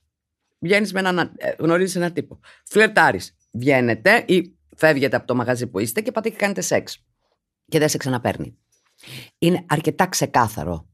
[0.58, 1.32] Βγαίνεις με έναν.
[1.36, 2.40] Ε, γνωρίζεις έναν τύπο.
[2.64, 3.36] Φλερτάρεις.
[3.52, 7.04] Βγαίνετε ή φεύγετε από το μαγαζί που είστε και πάτε και κάνετε σεξ.
[7.68, 8.58] Και δεν σε ξαναπέρνει
[9.38, 10.88] είναι αρκετά ξεκάθαρο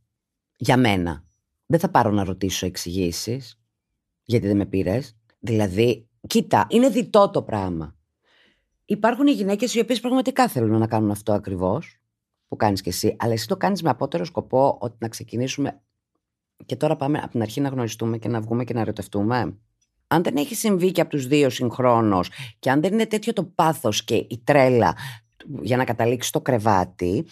[0.56, 1.24] για μένα.
[1.66, 3.60] Δεν θα πάρω να ρωτήσω εξηγήσεις,
[4.22, 5.16] γιατί δεν με πήρες.
[5.38, 7.96] Δηλαδή, κοίτα, είναι διτό το πράγμα.
[8.90, 11.96] Υπάρχουν οι γυναίκες οι οποίες πραγματικά θέλουν να κάνουν αυτό ακριβώς
[12.48, 15.82] που κάνεις κι εσύ, αλλά εσύ το κάνεις με απότερο σκοπό ότι να ξεκινήσουμε
[16.66, 19.58] και τώρα πάμε από την αρχή να γνωριστούμε και να βγούμε και να ερωτευτούμε.
[20.06, 23.44] Αν δεν έχει συμβεί και από τους δύο συγχρόνως και αν δεν είναι τέτοιο το
[23.44, 24.96] πάθος και η τρέλα
[25.62, 27.26] για να καταλήξεις το κρεβάτι,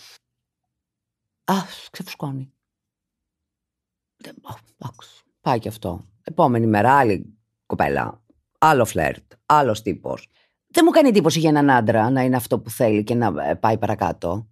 [1.44, 1.54] Α,
[1.90, 2.52] ξεφουσκώνει.
[5.40, 6.04] Πάει και αυτό.
[6.22, 8.22] Επόμενη μέρα, άλλη κοπέλα.
[8.58, 9.32] Άλλο φλερτ.
[9.46, 10.28] Άλλος τύπος.
[10.70, 13.54] Δεν μου κάνει εντύπωση για έναν άντρα να είναι αυτό που θέλει και να ε,
[13.54, 14.48] πάει παρακάτω.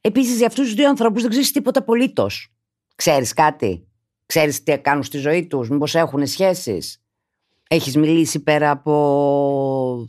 [0.00, 2.52] Επίσης, για αυτούς τους δύο ανθρώπους δεν ξέρεις τίποτα απολύτως.
[2.94, 3.88] Ξέρεις κάτι;
[4.26, 7.02] Ξέρεις τι κάνουν στη ζωή τους, μήπως έχουν σχέσεις;
[7.68, 10.06] Έχεις μιλήσει πέρα από...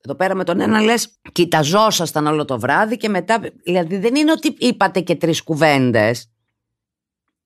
[0.00, 3.40] Εδώ πέρα με τον ένα λες κοιταζόσασταν όλο το βράδυ και μετά...
[3.64, 6.30] Δηλαδή δεν είναι ότι είπατε και τρεις κουβέντες.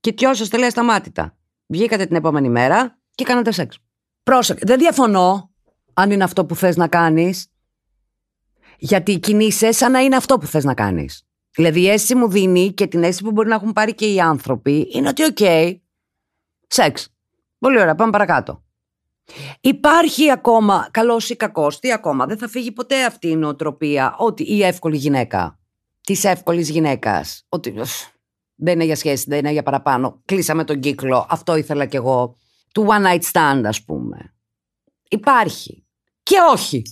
[0.01, 1.37] Κοιτιόσαστε λέει ασταμάτητα.
[1.67, 3.79] Βγήκατε την επόμενη μέρα και κάνατε σεξ.
[4.23, 5.52] Πρόσεχε, δεν διαφωνώ
[5.95, 7.47] αν είναι αυτό που θες να κάνεις.
[8.79, 11.27] Γιατί κινείσαι σαν να είναι αυτό που θες να κάνεις.
[11.55, 14.21] Δηλαδή η αίσθηση μου δίνει και την αίσθηση που μπορεί να έχουν πάρει και οι
[14.21, 15.77] άνθρωποι είναι ότι OK, okay,
[16.67, 17.09] σεξ.
[17.59, 18.63] Πολύ ωραία, πάμε παρακάτω.
[19.61, 24.43] Υπάρχει ακόμα, καλός ή κακός, τι ακόμα, δεν θα φύγει ποτέ αυτή η νοοτροπία ότι
[24.43, 25.59] η εύκολη γυναίκα,
[26.01, 27.75] της εύκολης γυναίκας, ότι
[28.55, 30.23] δεν είναι για σχέση, δεν είναι για παραπάνω.
[30.25, 32.37] Κλείσαμε τον κύκλο, αυτό ήθελα κι εγώ.
[32.75, 34.35] Του one night stand, ας πούμε.
[35.09, 35.82] Υπάρχει.
[36.33, 36.83] Και όχι.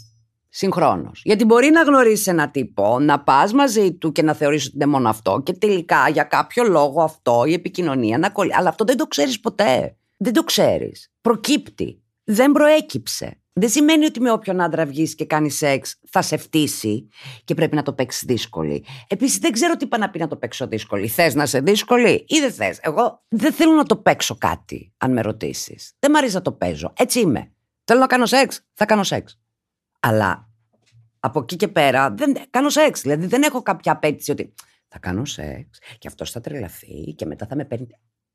[0.48, 1.20] Συγχρόνως.
[1.24, 4.86] Γιατί μπορεί να γνωρίσεις ένα τύπο, να πας μαζί του και να θεωρήσει ότι είναι
[4.86, 8.56] μόνο αυτό και τελικά για κάποιο λόγο αυτό η επικοινωνία να κολλήσει.
[8.58, 9.96] Αλλά αυτό δεν το ξέρεις ποτέ.
[10.16, 11.12] Δεν το ξέρεις.
[11.20, 12.02] Προκύπτει.
[12.24, 13.40] Δεν προέκυψε.
[13.52, 17.08] Δεν σημαίνει ότι με όποιον άντρα βγεις και κάνεις σεξ θα σε φτύσει
[17.44, 18.84] και πρέπει να το παίξεις δύσκολη.
[19.06, 21.08] Επίσης, δεν ξέρω τι είπα να πει να το παίξω δύσκολη.
[21.08, 22.78] Θες να είσαι δύσκολη ή δεν θες.
[22.82, 25.92] Εγώ δεν θέλω να το παίξω κάτι, αν με ρωτήσεις.
[25.98, 26.92] Δεν μ' αρέσει να το παίζω.
[26.96, 27.52] Έτσι είμαι.
[27.90, 29.38] Θέλω να κάνω σεξ, θα κάνω σεξ.
[30.00, 30.48] Αλλά
[31.20, 33.00] από εκεί και πέρα δεν κάνω σεξ.
[33.00, 34.54] Δηλαδή δεν έχω κάποια απέτηση ότι
[34.88, 37.86] θα κάνω σεξ και αυτός θα τρελαθεί και μετά θα με παίρνει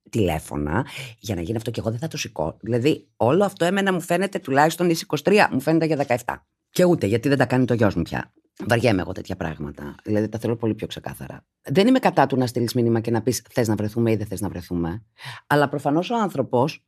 [0.10, 0.86] τηλέφωνα
[1.20, 2.58] για να γίνει αυτό και εγώ δεν θα το σηκώ.
[2.62, 6.36] Δηλαδή όλο αυτό εμένα μου φαίνεται τουλάχιστον εις 23, μου φαίνεται για 17.
[6.70, 8.34] Και ούτε γιατί δεν τα κάνει το γιος μου πια.
[8.68, 9.96] Βαριέμαι εγώ τέτοια πράγματα.
[10.04, 11.46] Δηλαδή τα θέλω πολύ πιο ξεκάθαρα.
[11.62, 14.28] Δεν είμαι κατά του να στείλεις μήνυμα και να πεις θες να βρεθούμε ή δεν
[14.28, 15.06] θες να βρεθούμε.
[15.48, 16.86] Αλλά προφανώς ο άνθρωπος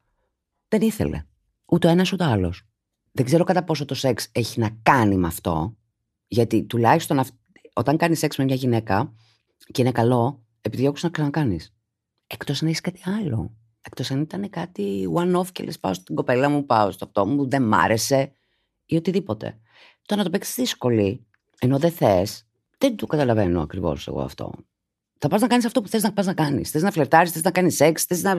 [0.68, 1.26] δεν ήθελε.
[1.70, 2.68] Ούτε ο ένας ούτε ο άλλος.
[3.12, 5.78] Δεν ξέρω κατά πόσο το σεξ έχει να κάνει με αυτό.
[6.28, 7.22] Γιατί τουλάχιστον
[7.74, 9.14] όταν κάνεις σεξ με μια γυναίκα
[9.72, 11.74] και είναι καλό, επιδιώκει να ξανακάνεις.
[12.28, 13.58] Εκτός αν έχεις κάτι άλλο.
[13.82, 17.50] Εκτός αν ήταν κάτι one-off και λες: Πάω στην κοπέλα μου, πάω στο αυτό μου,
[17.50, 18.32] δεν μ' άρεσε
[18.86, 19.60] ή οτιδήποτε.
[20.06, 21.28] Το να το παίξεις δύσκολη,
[21.60, 24.54] ενώ δεν θες, δεν το καταλαβαίνω ακριβώς εγώ αυτό.
[25.20, 26.70] Θα πας να κάνεις αυτό που θες να πας να κάνεις.
[26.70, 28.36] Θες να φλερτάρεις, θες να κάνεις σεξ, θες να,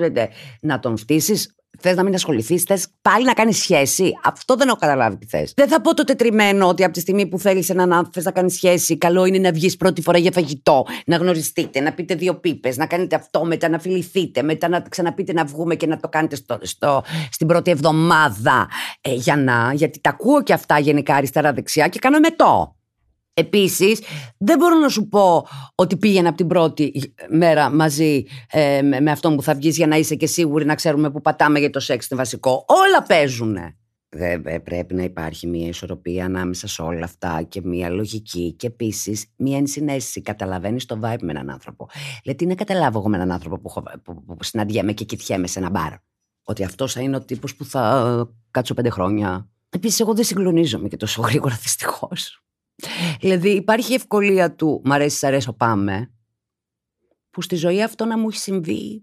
[0.60, 4.12] να τον φτύσεις, θες να μην ασχοληθείς, θες πάλι να κάνεις σχέση.
[4.24, 5.52] Αυτό δεν έχω καταλάβει τι θες.
[5.56, 8.54] Δεν θα πω το τετριμένο ότι από τη στιγμή που θέλεις έναν άνθρωπο να κάνεις
[8.54, 12.76] σχέση, καλό είναι να βγεις πρώτη φορά για φαγητό, να γνωριστείτε, να πείτε δύο πίπες,
[12.76, 16.36] να κάνετε αυτό, μετά να φιληθείτε, μετά να ξαναπείτε να βγούμε και να το κάνετε
[16.36, 18.68] στο, στο, στην πρώτη εβδομάδα.
[19.00, 22.77] Ε, για να, γιατί τα ακούω και αυτά γενικά αριστερά-δεξιά και κάνω εμετό.
[23.38, 24.02] Επίσης,
[24.38, 29.36] δεν μπορώ να σου πω ότι πήγαινα από την πρώτη μέρα μαζί ε, με αυτόν
[29.36, 32.08] που θα βγεις για να είσαι και σίγουρη να ξέρουμε που πατάμε για το σεξ
[32.08, 32.64] είναι βασικό.
[32.68, 33.56] Όλα παίζουν.
[34.08, 39.26] Δεν πρέπει να υπάρχει μια ισορροπία ανάμεσα σε όλα αυτά και μια λογική και επίσης
[39.36, 40.22] μια ενσυναίσθηση.
[40.22, 41.88] Καταλαβαίνεις το vibe με έναν άνθρωπο.
[42.22, 45.58] Δηλαδή, είναι καταλάβω εγώ με έναν άνθρωπο που, που, που, που συναντιέμαι και κοιτιέμαι σε
[45.58, 45.92] ένα μπαρ;
[46.42, 49.48] Ότι αυτός θα είναι ο τύπος που θα κάτσω πέντε χρόνια.
[49.70, 52.42] Επίσης, εγώ δεν συγκλονίζομαι και τόσο γρήγορα δυστυχώς.
[53.20, 56.10] Δηλαδή υπάρχει η ευκολία του «Μ' αρέσει, σ' αρέσω, πάμε»
[57.30, 59.02] που στη ζωή αυτό να μου έχει συμβεί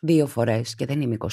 [0.00, 1.28] δύο φορές και δεν είμαι 23.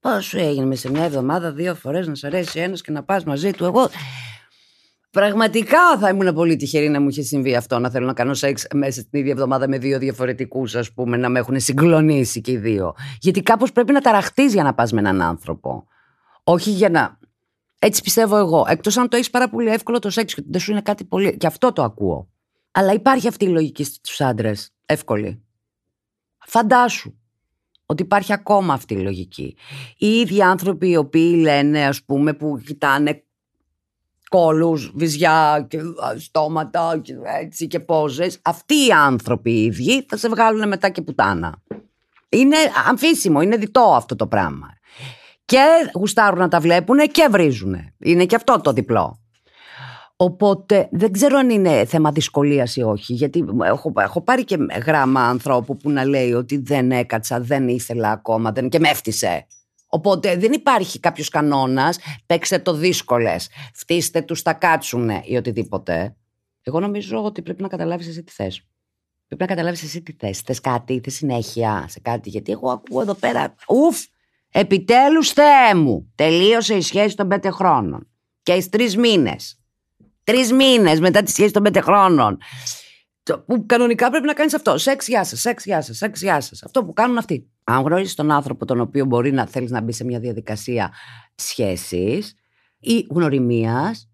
[0.00, 3.24] Πώς σου έγινε σε μια εβδομάδα δύο φορές να σ' αρέσει ένας και να πας
[3.24, 3.64] μαζί του.
[3.64, 3.88] Εγώ
[5.10, 8.66] πραγματικά θα ήμουν πολύ τυχερή να μου είχε συμβεί αυτό, να θέλω να κάνω σεξ
[8.74, 12.56] μέσα στην ίδια εβδομάδα με δύο διαφορετικούς ας πούμε, να με έχουν συγκλονίσει και οι
[12.56, 12.94] δύο.
[13.20, 15.86] Γιατί κάπως πρέπει να ταραχτείς για να πας με έναν άνθρωπο.
[16.44, 17.18] Όχι για να
[17.78, 18.64] έτσι πιστεύω εγώ.
[18.68, 21.36] Εκτός αν το έχεις πάρα πολύ εύκολο το σεξ και δεν σου είναι κάτι πολύ.
[21.36, 22.28] Και αυτό το ακούω.
[22.70, 24.70] Αλλά υπάρχει αυτή η λογική στους άντρες.
[24.86, 25.42] Εύκολη.
[26.46, 27.14] Φαντάσου
[27.86, 29.56] ότι υπάρχει ακόμα αυτή η λογική.
[29.98, 33.24] Οι ίδιοι άνθρωποι οι οποίοι λένε, ας πούμε, που κοιτάνε
[34.28, 35.78] κόλους, βυζιά και
[36.18, 41.02] στόματα και έτσι και πόζες, αυτοί οι άνθρωποι οι ίδιοι θα σε βγάλουν μετά και
[41.02, 41.62] πουτάνα.
[42.28, 44.76] Είναι αμφίσιμο, είναι διτό αυτό το πράγμα
[45.46, 47.76] και γουστάρουν να τα βλέπουν και βρίζουν.
[47.98, 49.20] Είναι και αυτό το διπλό.
[50.16, 54.56] Οπότε δεν ξέρω αν είναι θέμα δυσκολίας ή όχι, γιατί έχω, έχω πάρει και
[54.86, 59.46] γράμμα ανθρώπου που να λέει ότι δεν έκατσα, δεν ήθελα ακόμα δεν, και με έφτισε.
[59.88, 66.16] Οπότε δεν υπάρχει κάποιος κανόνας, παίξτε το δύσκολες, φτύστε τους, τα κάτσουνε ή οτιδήποτε.
[66.62, 68.66] Εγώ νομίζω ότι πρέπει να καταλάβεις εσύ τι θες.
[69.26, 70.40] Πρέπει να καταλάβεις εσύ τι θες.
[70.40, 72.28] Θες κάτι, θες συνέχεια σε κάτι.
[72.28, 74.04] Γιατί εγώ ακούω εδώ πέρα, ουφ,
[74.58, 78.08] Επιτέλους Θεέ μου, τελείωσε η σχέση των πέντε χρόνων.
[78.42, 79.60] Και εις τρεις μήνες.
[80.24, 82.38] Τρεις μήνες μετά τη σχέση των πέντε χρόνων.
[83.46, 84.78] Που κανονικά πρέπει να κάνεις αυτό.
[84.78, 86.62] Σεξ γεια σας, σεξ γεια σας, σεξ γεια σας.
[86.62, 87.50] Αυτό που κάνουν αυτοί.
[87.64, 90.92] Αν γνωρίζεις τον άνθρωπο τον οποίο μπορεί να θέλεις να μπει σε μια διαδικασία
[91.34, 92.34] σχέσης
[92.78, 94.10] ή γνωριμίας,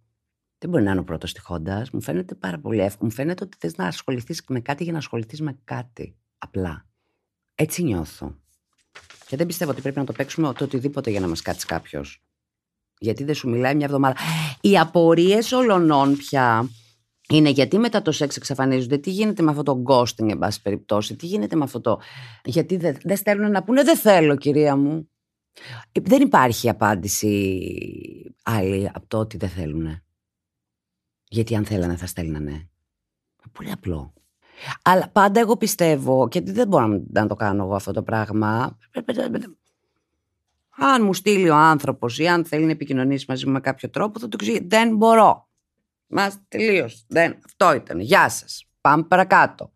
[0.59, 1.87] δεν μπορεί να είναι ο πρώτος τυχόντα.
[1.93, 3.09] Μου φαίνεται πάρα πολύ εύκολο.
[3.11, 6.17] Μου φαίνεται ότι θες να ασχοληθείς με κάτι για να ασχοληθείς με κάτι.
[6.39, 6.87] Απλά.
[7.55, 8.42] Έτσι νιώθω.
[9.33, 12.23] Και δεν πιστεύω ότι πρέπει να το παίξουμε το οτιδήποτε για να μας κάτσει κάποιος.
[12.99, 14.17] Γιατί δεν σου μιλάει μια εβδομάδα.
[14.61, 16.71] Οι απορίες όλων πια
[17.29, 21.17] είναι γιατί μετά το σεξ εξαφανίζονται, τι γίνεται με αυτό το ghosting, εν πάση περιπτώσει,
[21.17, 22.01] τι γίνεται με αυτό το.
[22.45, 25.11] Γιατί δεν δε στέλνουν να πούνε Δεν θέλω, κυρία μου.
[25.93, 30.03] Ε, δεν υπάρχει απάντηση άλλη από το ότι δεν θέλουν.
[31.29, 32.69] Γιατί αν θέλανε θα στέλνανε.
[33.53, 34.13] Πολύ απλό.
[34.83, 38.79] Αλλά πάντα εγώ πιστεύω, και δεν μπορώ να το κάνω εγώ αυτό το πράγμα.
[40.77, 44.19] Αν μου στείλει ο άνθρωπος ή αν θέλει να επικοινωνήσει μαζί μου με κάποιο τρόπο,
[44.19, 45.49] θα του πει: Δεν μπορώ.
[46.07, 46.89] Μας τελείω.
[47.45, 48.01] Αυτό ήταν.
[48.01, 48.67] Γεια σας.
[48.81, 49.73] Πάμε παρακάτω.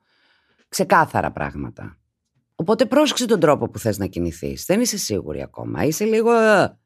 [0.69, 1.99] Ξεκάθαρα πράγματα.
[2.55, 4.65] Οπότε πρόσεξε τον τρόπο που θες να κινηθείς.
[4.65, 5.85] Δεν είσαι σίγουρη ακόμα.
[5.85, 6.33] Είσαι λίγο...
[6.33, 6.79] Ε,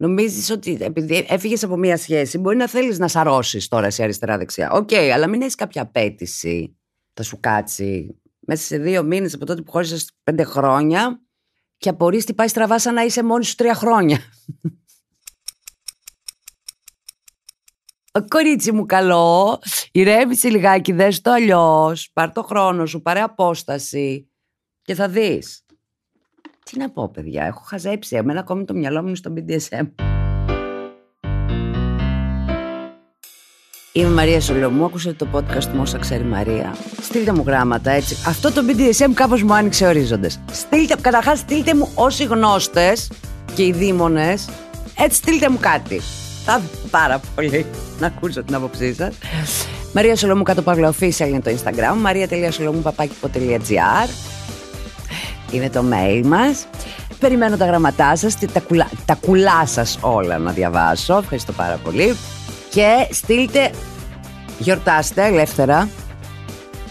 [0.00, 4.70] Νομίζεις ότι επειδή έφυγες από μία σχέση, μπορεί να θέλεις να σαρώσεις τώρα σε αριστερά-δεξιά.
[4.70, 6.77] OK, okay, αλλά μην έχεις κάποια απαίτηση.
[7.20, 11.20] Θα σου κάτσει μέσα σε δύο μήνες από τότε που χώρισες πέντε χρόνια
[11.76, 14.18] και απορείς τι πάει στραβά σαν να είσαι μόνη σου τρία χρόνια.
[18.28, 19.60] Κορίτσι μου καλό,
[19.92, 22.10] ηρέμησε λιγάκι, δες το αλλιώς.
[22.12, 24.30] Πάρ το χρόνο σου, πάρε απόσταση
[24.82, 25.66] και θα δεις.
[26.64, 30.07] Τι να πω παιδιά, έχω χαζέψει, εμένα ακόμη το μυαλό μου στο BDSM.
[33.98, 36.76] Είμαι Μαρία Σολομού, άκουσα το podcast μου όσα ξέρει Μαρία.
[37.02, 38.16] Στείλτε μου γράμματα έτσι.
[38.26, 40.40] Αυτό το BDSM κάπως μου άνοιξε ορίζοντες.
[40.52, 43.10] Στείλτε, καταρχάς στείλτε μου όσοι γνώστες
[43.54, 44.48] και οι δήμονες,
[44.98, 46.00] έτσι στείλτε μου κάτι.
[46.44, 47.66] Θα πάρα πολύ
[47.98, 49.14] να ακούσω την άποψή σας.
[49.92, 51.96] Μαρία Σολομού κάτω παύλα official είναι το Instagram.
[52.00, 54.08] Μαρία.σολομού παπάκι.gr
[55.50, 56.66] είναι το mail μας.
[57.18, 61.16] Περιμένω τα γραμματά σας, τα, κουλά, τα κουλά σας όλα να διαβάσω.
[61.16, 62.16] Ευχαριστώ πάρα πολύ.
[62.78, 63.70] Και στείλτε,
[64.58, 65.88] γιορτάστε ελεύθερα.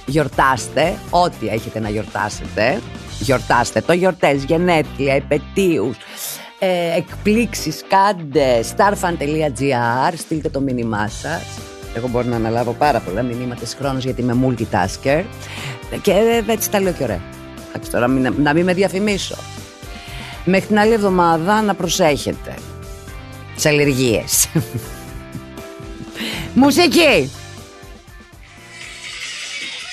[0.06, 2.82] Γιορτάστε ό,τι έχετε να γιορτάσετε.
[3.20, 5.98] Γιορτάστε το γιορτές, γενέθλια, επαιτίους,
[6.60, 11.44] ε, εκπλήξεις, κάντε starfan.gr, στείλτε το μήνυμά σας.
[11.96, 15.24] Εγώ μπορώ να αναλάβω πάρα πολλά μηνύματα συγχρόνως γιατί είμαι multitasker
[16.02, 17.22] και έτσι τα λέω και ωραία.
[17.70, 19.36] Εντάξει τώρα μην, να μην με διαφημίσω.
[20.46, 22.54] Μέχρι την άλλη εβδομάδα να προσέχετε.
[23.62, 24.48] Τι αλλεργίες.
[26.58, 27.32] Μουσική!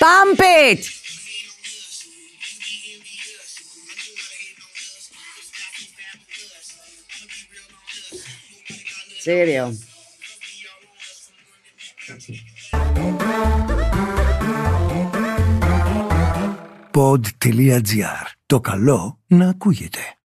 [0.00, 0.82] Pump it!
[9.24, 9.64] Serio;
[16.90, 18.26] pod.gr.
[18.46, 20.18] Το καλό να ακούγεται.